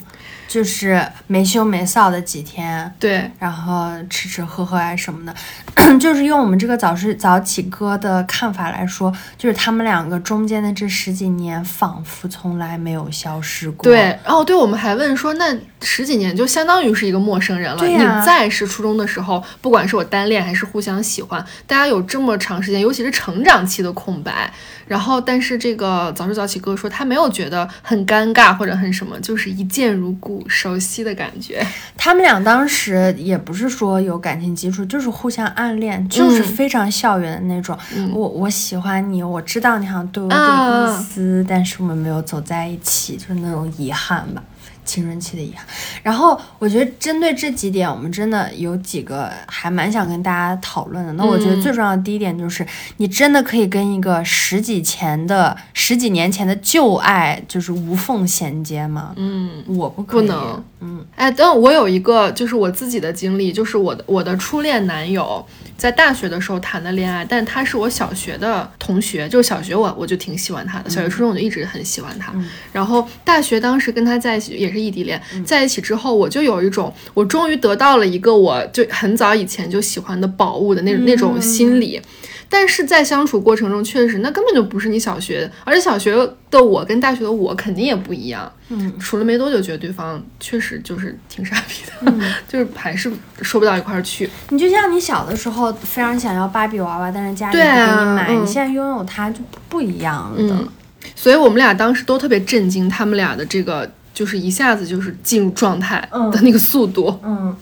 [0.48, 5.36] 就是没羞没臊的几天，对，然后吃吃喝喝啊什么的，
[6.00, 13.84] 就是用我们这个早睡早起哥的看法来说，就是他们两个中间的这十几年仿佛从来没有消失过。
[13.84, 17.78] 对，然后对我们还问说，那十几年就相当于是一个陌生人了。
[17.78, 24.52] 对呀你在是初中的时候，不管是我单恋还是互相喜欢，大家有这么长时间，尤其是成长期的空白。
[24.88, 31.66] 然后，但是这个早睡早起哥说他没有觉得很尴尬或者很什么，就是一见如故，熟悉的感觉。
[31.96, 37.78] 他们俩当时也不是说有感情基础，就是互相暗恋，就是非常校园的那种。
[38.14, 44.44] 我我喜欢你，我知道你好像对我有点意思，但是我们没有走在一起，就是那种遗憾吧。
[44.88, 45.64] 青春期的遗憾，
[46.02, 51.14] 然后我觉得针对这几点，我们真的有几个还蛮想跟大家讨论的。
[51.14, 52.66] 那我觉得最重要的第一点就是，
[52.96, 59.14] 你真的可以跟一个十几前的十几年前的旧爱就是无缝衔接吗？
[59.18, 65.46] 嗯，我不可能，嗯，哎，但我有一个就是我自己的经历，就是我的我的初恋男友
[65.78, 72.34] 在大学的时候谈的恋爱，但他是我小学的同学，就是小学我我就挺喜欢他的，小学初中我就一直很喜欢他，
[72.72, 82.02] 然后大学当时跟他在一起也是异地恋，在一起之后我就有一种我终于得到了一个我就很早以前就喜欢的宝物的那那种心理。
[82.50, 86.16] 但是在相处过程中，确实那根本就不是你小学，而且小学
[86.50, 88.50] 的我跟大学的我肯定也不一样。
[88.70, 92.14] 嗯，处了没多久，觉得对方确实就是挺傻逼的，
[92.48, 93.12] 就是还是
[93.42, 94.30] 说不到一块儿去。
[94.52, 100.42] 你就像你小的时候非常想要芭比娃娃，但是家里不给你买，嗯你现在拥有它就不不一样的。
[100.42, 100.70] 嗯
[101.16, 106.02] 所以我们俩当时都特别震惊，他们俩的这个就是一下子就是进入状态
[106.32, 107.20] 的那个速度。
[107.24, 107.56] 嗯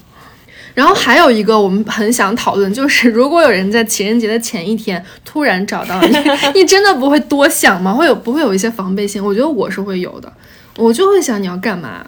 [0.73, 6.17] 然后还有一个我们很想讨论，就是如果有人在情人节的前一天突然找到你，
[6.53, 7.93] 你真的不会多想吗？
[7.93, 9.23] 会有不会有一些防备心？
[9.23, 10.31] 我觉得我是会有的，
[10.77, 12.05] 我就会想你要干嘛？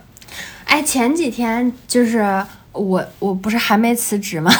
[0.66, 4.52] 哎，前几天就是我我不是还没辞职吗？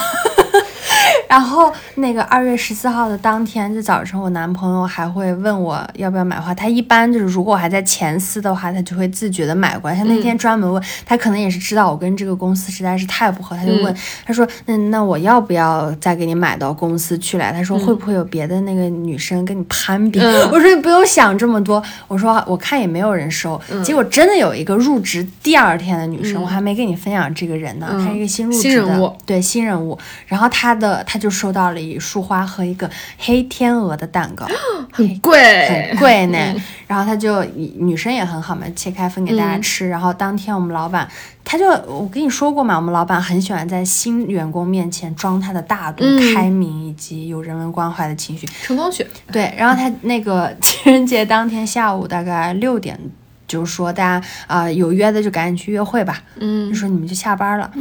[1.28, 6.54] 然后那个二月十四号的当天，就早晨，我男朋友还会问我要不要买花。
[6.54, 9.96] 他一般就是如果我还在前司的话，他就会自觉的买过来。
[9.96, 23.60] 他那天专门问，他可能也是知道我跟这个公司实在是太不合，他就问，他说：“那那我要不要再给你买到公司去来？”他说：“会不会有别的那个女生跟你攀比？”嗯我说：“你不用想这么多。”我说：“我看也没有人收。
[23.84, 32.88] 结果真的有一个入职第二天的女生，我还没跟你分享这个人呢，她是一个新入职的新人物对新人物，然后她的他就收到了一束花和一个
[33.18, 34.46] 黑天鹅的蛋糕，
[34.94, 36.38] 很贵，很贵呢。
[36.86, 39.90] 然后他就女生也很好嘛，切开分给大家吃。
[39.90, 41.10] 然后当天我们老板
[41.44, 46.06] 他就我跟你说过嘛，我们老板很喜欢在新员工面前装他的大度、
[46.36, 48.46] 开明以及有人文关怀的情绪。
[48.62, 49.08] 成功学。
[49.32, 53.00] 对，然后他那个情人节当天下午大概六点。
[53.48, 56.22] 就是说，大家啊、呃有约的就赶紧去约会吧。
[56.40, 57.72] 嗯，就说你们就下班了。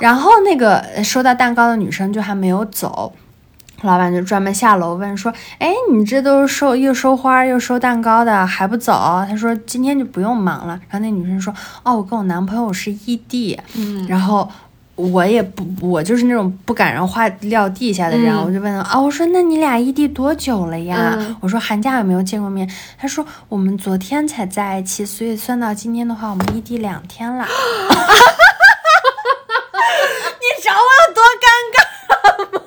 [0.00, 3.12] 然后那个呃收到蛋糕的女生就还没有走，
[3.82, 8.92] 老板就专门下楼问说：“哎，你这都是收又收花又收蛋糕的，还不走？”
[9.28, 11.52] 他说：“今天就不用忙了。”然后那女生说
[11.82, 14.48] ：“哦，我跟我男朋友是异地。”嗯，然后。
[14.96, 21.16] 我也不，我就是那种不敢让话撂地下的人，我就问他啊，我说那你俩异地多久了呀？
[21.40, 22.66] 我说寒假有没有见过面？
[22.98, 27.46] 他说我们昨天才在一起，所以算到今天的话，我们异地两天了。
[30.40, 31.78] 你找我有多尴尬？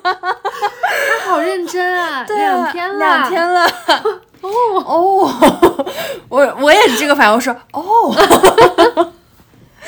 [0.02, 3.66] 他好认真啊，两天了，两天了。
[4.40, 4.48] 哦
[4.86, 5.28] 哦，
[6.30, 7.82] 我我也是这个反应，我说哦，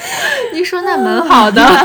[0.53, 1.63] 你说那蛮好的，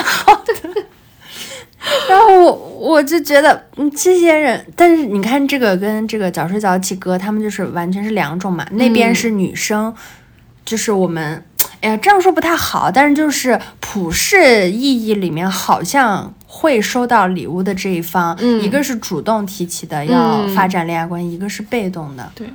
[2.10, 8.66] 然后我我就觉得，嗯，这些人，但是你看这个跟这个早睡早起哥，他们就是完全是两种嘛。
[8.72, 9.94] 那边是女生，
[10.66, 11.44] 就是我们，
[11.82, 22.30] 哎呀，这样说不太好，但是就是普世意义里面好像会收到礼物的这一方，一个是主动提起的要发展恋爱关系，一个是被动的。
[22.36, 22.48] 对。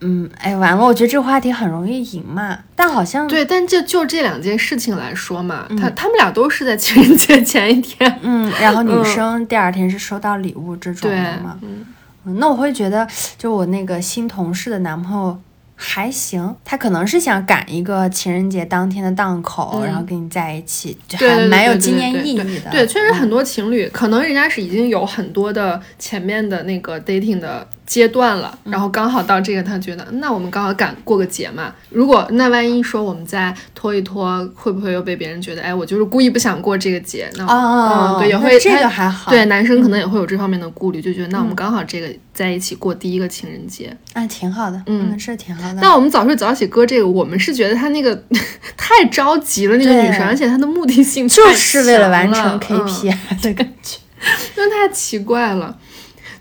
[0.00, 11.58] 嗯，哎，完了，我觉得这个话题很容易赢嘛，但好像对，但就就这两件事情来说嘛，他他们俩都是在情人节前一天，嗯，然后女生第二天是收到礼物这种的嘛。
[11.62, 11.84] 嗯
[12.28, 13.06] 那我会觉得，
[13.38, 15.40] 就我那个新同事的男朋友，
[15.78, 22.70] 还行，他可能是想赶一个情人节当天的档口，然后跟你在一起，还蛮有纪念意义的。
[22.70, 31.72] 对，确实很嗯多情侣、可能人家是已经有很多的前面的那个 dating 的阶段了，嗯然后刚好到这个，他觉得那我们刚好赶过个节嘛。
[31.90, 37.30] 如果那万一说我们再拖一拖，会不会又被别人觉得，哎，我就是故意不想过这个节？
[37.36, 43.96] 那哦对，也会他这个还好对，男生可能也会有这方面的顾虑，就觉得那我们嗯刚好这个在一起过第一个情人节。
[44.12, 45.78] 啊，挺好的，嗯嗯，是挺好的。
[45.80, 48.14] 但我们早睡早起歌这个，我们是觉得他那个
[48.76, 53.98] 太着急了，那个女生，而且她的目的性就是为了完成了嗯 KPI 的感觉。
[54.54, 55.78] 真的太奇怪了，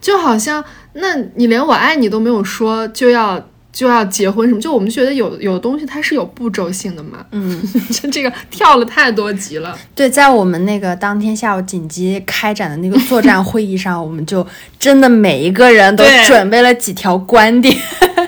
[0.01, 7.61] 就好像那你连我爱你都没有说就要就要结婚什么，就我们觉得有有东西它是有步骤性的嘛，嗯，
[7.91, 14.47] 就这个跳了太多级了，对，在我们那个当天下午紧急开展的那个作战会议上，我们就
[14.79, 17.75] 真的每一个人都准备了几条观点，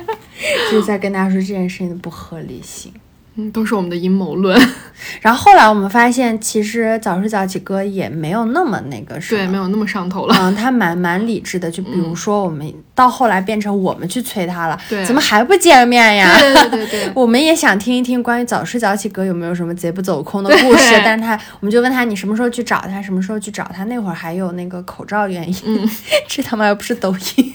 [0.69, 2.91] 就是在跟大家说这件事情的不合理性。
[3.37, 4.59] 嗯，都是我们的阴谋论，
[5.21, 11.69] 然后后来我们发现，其实早睡早起哥也没有那么那个什么，对，没有那么上头了，嗯，他蛮蛮理智的。
[11.69, 16.35] 就比如说，我们到后来变成我们去催他了，对怎么还不见面呀？
[16.39, 23.83] 对对对对 我们也想听一听关于早睡早起哥有没有什么贼不走空的 故事，但是他我们就问他你什么时候去找他，什么时候去找他。
[23.83, 25.89] 那会儿还有那个口罩原因，嗯
[26.27, 27.53] 这他妈又不是抖音。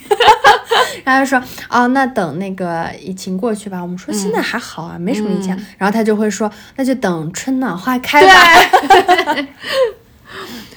[1.03, 3.81] 然后他说哦，那等那个疫情过去吧。
[3.81, 5.57] 我们说现在还好啊，没什么影响。
[5.77, 9.47] 然后他就会说那就等春暖花开吧。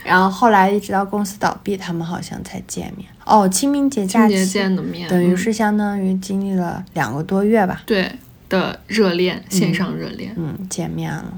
[0.04, 3.08] 然后后来一直到公司倒闭，他们好像才见面。
[3.24, 8.12] 哦，清明节假期节见的面，嗯等于是相当于经历了两个多月吧，对
[8.48, 10.32] 的热恋，线上热恋。
[10.36, 11.32] 嗯，见面了。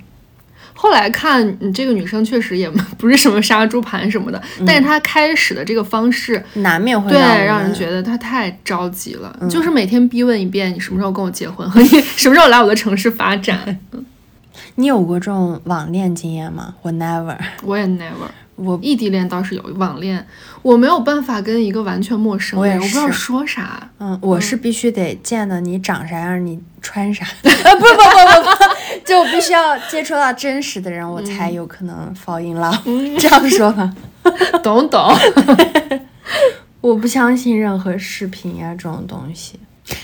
[0.81, 13.81] 后来看，你这个女生确实也不是什么杀猪盘什么的，但是她开始的这个方式，难免会对，让人觉得她太着急了，就是每天逼问一遍你什么时候跟我结婚，和你 什么时候来我的城市发展。
[14.77, 16.73] 你有过这种网恋经验吗？
[16.83, 20.25] 我 never，我也 never，我异地恋倒是有，网恋
[20.63, 23.15] 我没有办法跟一个完全陌生我也人，我不知道是。
[23.15, 23.91] 说啥。
[23.99, 28.65] 嗯，我是必须得见到你长啥样，你穿啥，啊， 不不不不不，
[29.05, 32.81] 就我必须要接触到真实的人，我才有可能 fall in love，、
[33.19, 33.93] 这样说吧。
[34.63, 35.15] 懂 懂，
[36.81, 39.59] 我不相信任何视频呀、这种东西。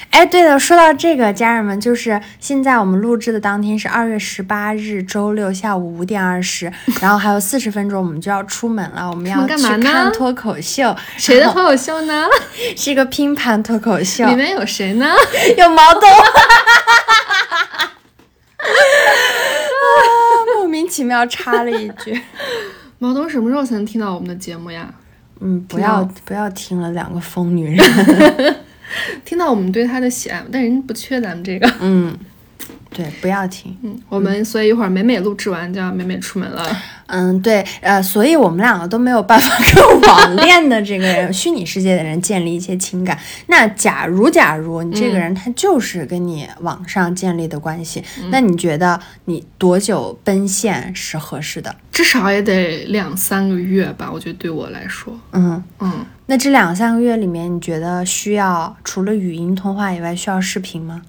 [0.08, 6.72] 哎，对了，说到这个，家人们，就是现在我们录制的当天是二月十八日周六下午五点二十，
[7.02, 12.26] 然后还有四十分钟我们就要出门了，我们要去看脱口秀，谁的脱口秀呢？
[12.74, 15.14] 是一个拼盘脱口秀，里面有谁呢？
[15.58, 16.08] 有毛东，
[20.56, 22.16] 莫名其妙插了一句。
[23.00, 24.94] 毛东什么时候才能听到我们的节目呀？
[25.40, 28.56] 嗯，不要不要听了，两个疯女人。
[29.24, 31.68] 听到我们对他的喜爱，但人家不缺咱们这个。
[31.80, 32.16] 嗯，
[32.94, 33.76] 对，不要停。
[33.82, 36.64] 嗯，我们所以一会儿美美录制完就要美美出门了。
[37.06, 43.18] 嗯，对，呃，所以我们两个都没有办法跟网恋的这个人、虚拟世界的人建立一些情感。
[43.48, 51.74] 那假如，假如你这个人他就是跟你网上建立的关系，那你觉得你多久奔现是合适的？
[51.92, 61.02] 至少也得两三个月吧，我觉得对我来说，嗯，嗯，那这两三个月里面，你觉得需要除了语音通话以外，需要视频吗？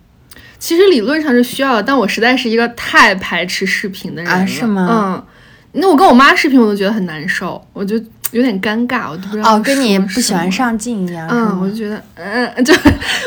[0.57, 4.37] 其实理论上是需要的，但我实在是一个太排斥视频的人了。
[4.39, 5.25] 啊是吗嗯，
[5.73, 8.01] 那我跟我妈视频我都觉得很难受，我就
[8.35, 10.51] 有点尴尬，我都不知道哦，跟你不喜欢。
[10.51, 12.73] 上镜一样，嗯，我就觉得，嗯， 就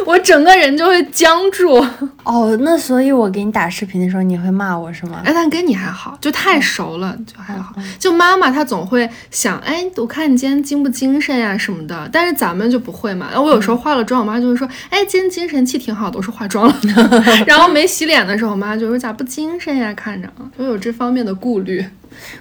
[0.04, 1.82] 我整个人就会僵住。
[2.24, 5.22] 哦，那所以我给你打视频的时候，你会骂我是吗？
[5.24, 7.74] 哎，但跟你还好，就太熟了，就还好。
[7.98, 13.28] 就妈妈她总会想，哎，我看你今天精不精神呀、什么的，但是咱们就不会嘛。
[13.34, 16.18] 我有时候化了妆，我妈就会说，哎，今天精神气挺好的。
[16.18, 16.74] 我说化妆了，
[17.46, 19.94] 然后没洗脸的时候，我妈就说咋不精神呀？
[19.94, 20.28] 看着，
[20.58, 21.82] 我有这方面的顾虑。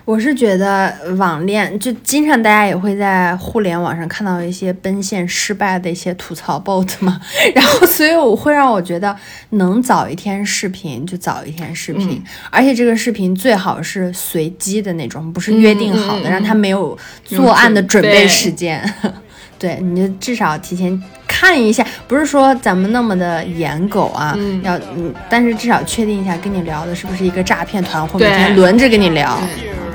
[0.06, 7.20] 我是觉得网恋就经常大家也会在互联网上看到一些奔现失败的一些吐槽 bot 嘛，
[7.54, 9.16] 然后所以我会让我觉得
[9.52, 18.94] 能早一天视频就早一天视频，而且这个视频最好是随机的那种，不是约定好的，让他没有作案的准备有准备时间。
[19.60, 29.38] 对，你就至少提前看一下，不是说咱们那么的严狗啊，要嗯，但是至少确定一下跟你聊的是不是一个诈骗团伙，每天轮着跟你聊。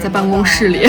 [0.02, 0.88] 在办公室里，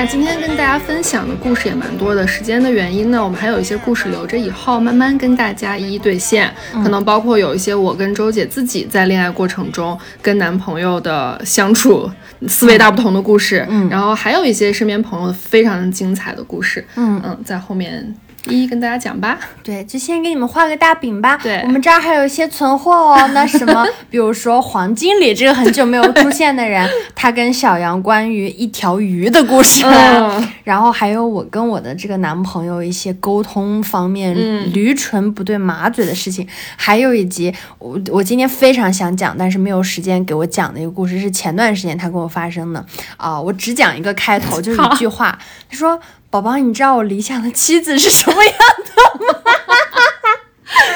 [0.00, 12.10] 那今天跟大家分享的故事也蛮多的，时间的原因呢，我们还有一些故事留着以后慢慢跟大家一一兑现，可能包括有一些我跟周姐自己在恋爱过程中跟男朋友的相处
[12.48, 17.20] 思维大不同的故事，嗯，然后还有一些身边朋友非常精彩的故事，嗯。
[17.22, 18.14] 嗯，在后面
[18.46, 19.38] 一一跟大家讲吧。
[19.62, 21.36] 对，就先给你们画个大饼吧。
[21.42, 23.28] 对我们这儿还有一些存货哦。
[23.34, 42.84] 那什么，比如说黄经理这个很久没有出现的人， 他跟小杨关于一条鱼的故事，嗯然后还有我跟我的这个男朋友一些沟通方面、嗯驴唇不对马嘴的事情，还有以及我我今天非常想讲，但是没有时间给我讲的一个故事，是前段时间他跟我发生的
[43.16, 45.38] 啊、我只讲一个开头，就是一句话，
[45.68, 46.00] 他说。
[46.30, 49.40] 宝宝，你知道我理想的妻子是什么样的吗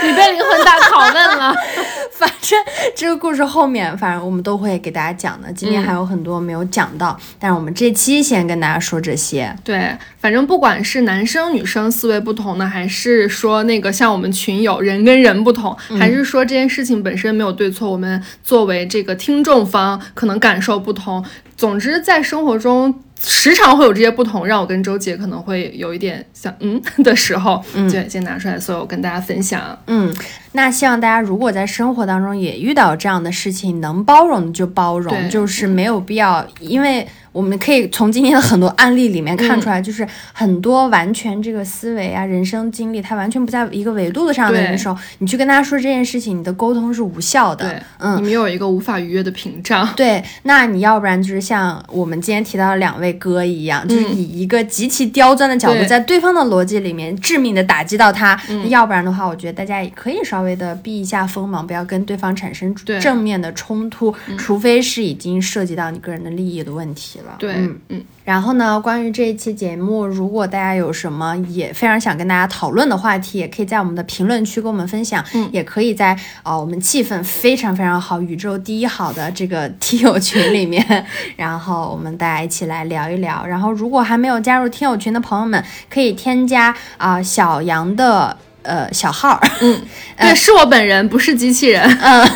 [0.05, 1.53] 你被灵魂大拷问了。
[2.17, 2.57] 反正
[2.95, 5.53] 这个故事后面，反正我们都会给大家讲的。
[5.53, 9.53] 今天还有很多没有讲到，但是我们这期先跟大家说这些。
[9.65, 21.25] 对，反正不管是男生女生思维不同呢，还是说那个像我们群友人跟人不同，还是说这件事情本身没有对错，我们作为这个听众方可能感受不同。
[21.57, 29.79] 总之，在生活中时常会有这些不同，让我跟周姐可能会有一点想嗯 的时候，嗯对，先拿出来，所以我跟大家分享。
[29.87, 30.15] 嗯，
[30.53, 47.69] 那希望大家如果在生活当中也遇到这样的事情，能包容就包容，就是没有必要，因为我们可以从今天的很多案例里面看出来，就是很多完全这个思维啊、人生经历，它完全不在一个维度的上的人的时候，你去跟他说这件事情，你的沟通是无效的。
[47.69, 49.93] 对，嗯你，们有一个无法逾越的屏障。
[49.97, 58.41] 对，那你要不然就是像我们今天提到的两位哥一样，就是以一个极其刁钻的角度，在对方的逻辑里面致命的打击到他。
[58.69, 67.24] 要不然的话，我觉得大家也可以稍微的避一下锋芒，不要跟对方产生正面的冲突，除非是已经涉及到你个人的利益的问题了。
[67.39, 68.05] 对，嗯嗯。
[68.25, 75.49] 然后呢，关于这一期节目，如果大家有什么也非常想跟大家讨论的话题，也可以在我们的评论区跟我们分享，嗯。
[75.53, 81.07] 也可以在呃我们气氛非常非常好、宇宙第一好的这个听友群里面，
[81.37, 83.45] 然后我们大家一起来聊一聊。
[83.47, 89.81] 然后如果还没有加入听友群的朋友们，可以添加啊、小杨的呃小号，嗯，
[90.19, 91.83] 对，是我本人，不是机器人。
[92.03, 92.29] 嗯，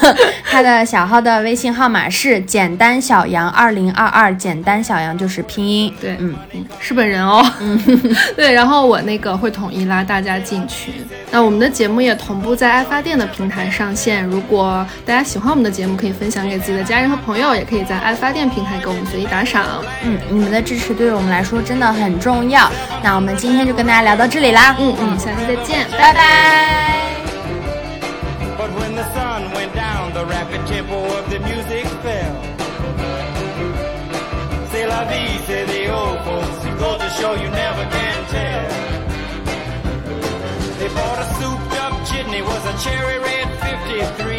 [0.45, 6.35] 他的小号的微信号码是简单小杨二零二二，简单小杨就是拼音，对，嗯。
[6.53, 7.45] 嗯，是本人哦。
[7.61, 7.79] 嗯，
[8.37, 10.95] 对，然后我那个会统一拉大家进群。
[11.31, 14.25] 那我们的节目也同步在爱发电的平台上线。
[14.25, 19.65] 如果大家喜欢我们的节目，可以分享给自己的家人和朋友，也可以在爱发电平台给我们随意打赏。
[20.05, 22.71] 嗯，你们的支持对于我们来说真的很重要。
[23.03, 24.75] 那我们今天就跟大家聊到这里啦。
[24.79, 26.18] 嗯嗯，下期再见，拜拜。
[28.59, 32.35] But when the sun went down, the rapid tempo of the music fell.
[34.71, 36.65] C'est la vie, say the old folks.
[36.67, 38.69] It goes to show you never can tell.
[40.79, 44.38] They bought a souped up jitney, was a cherry red 53.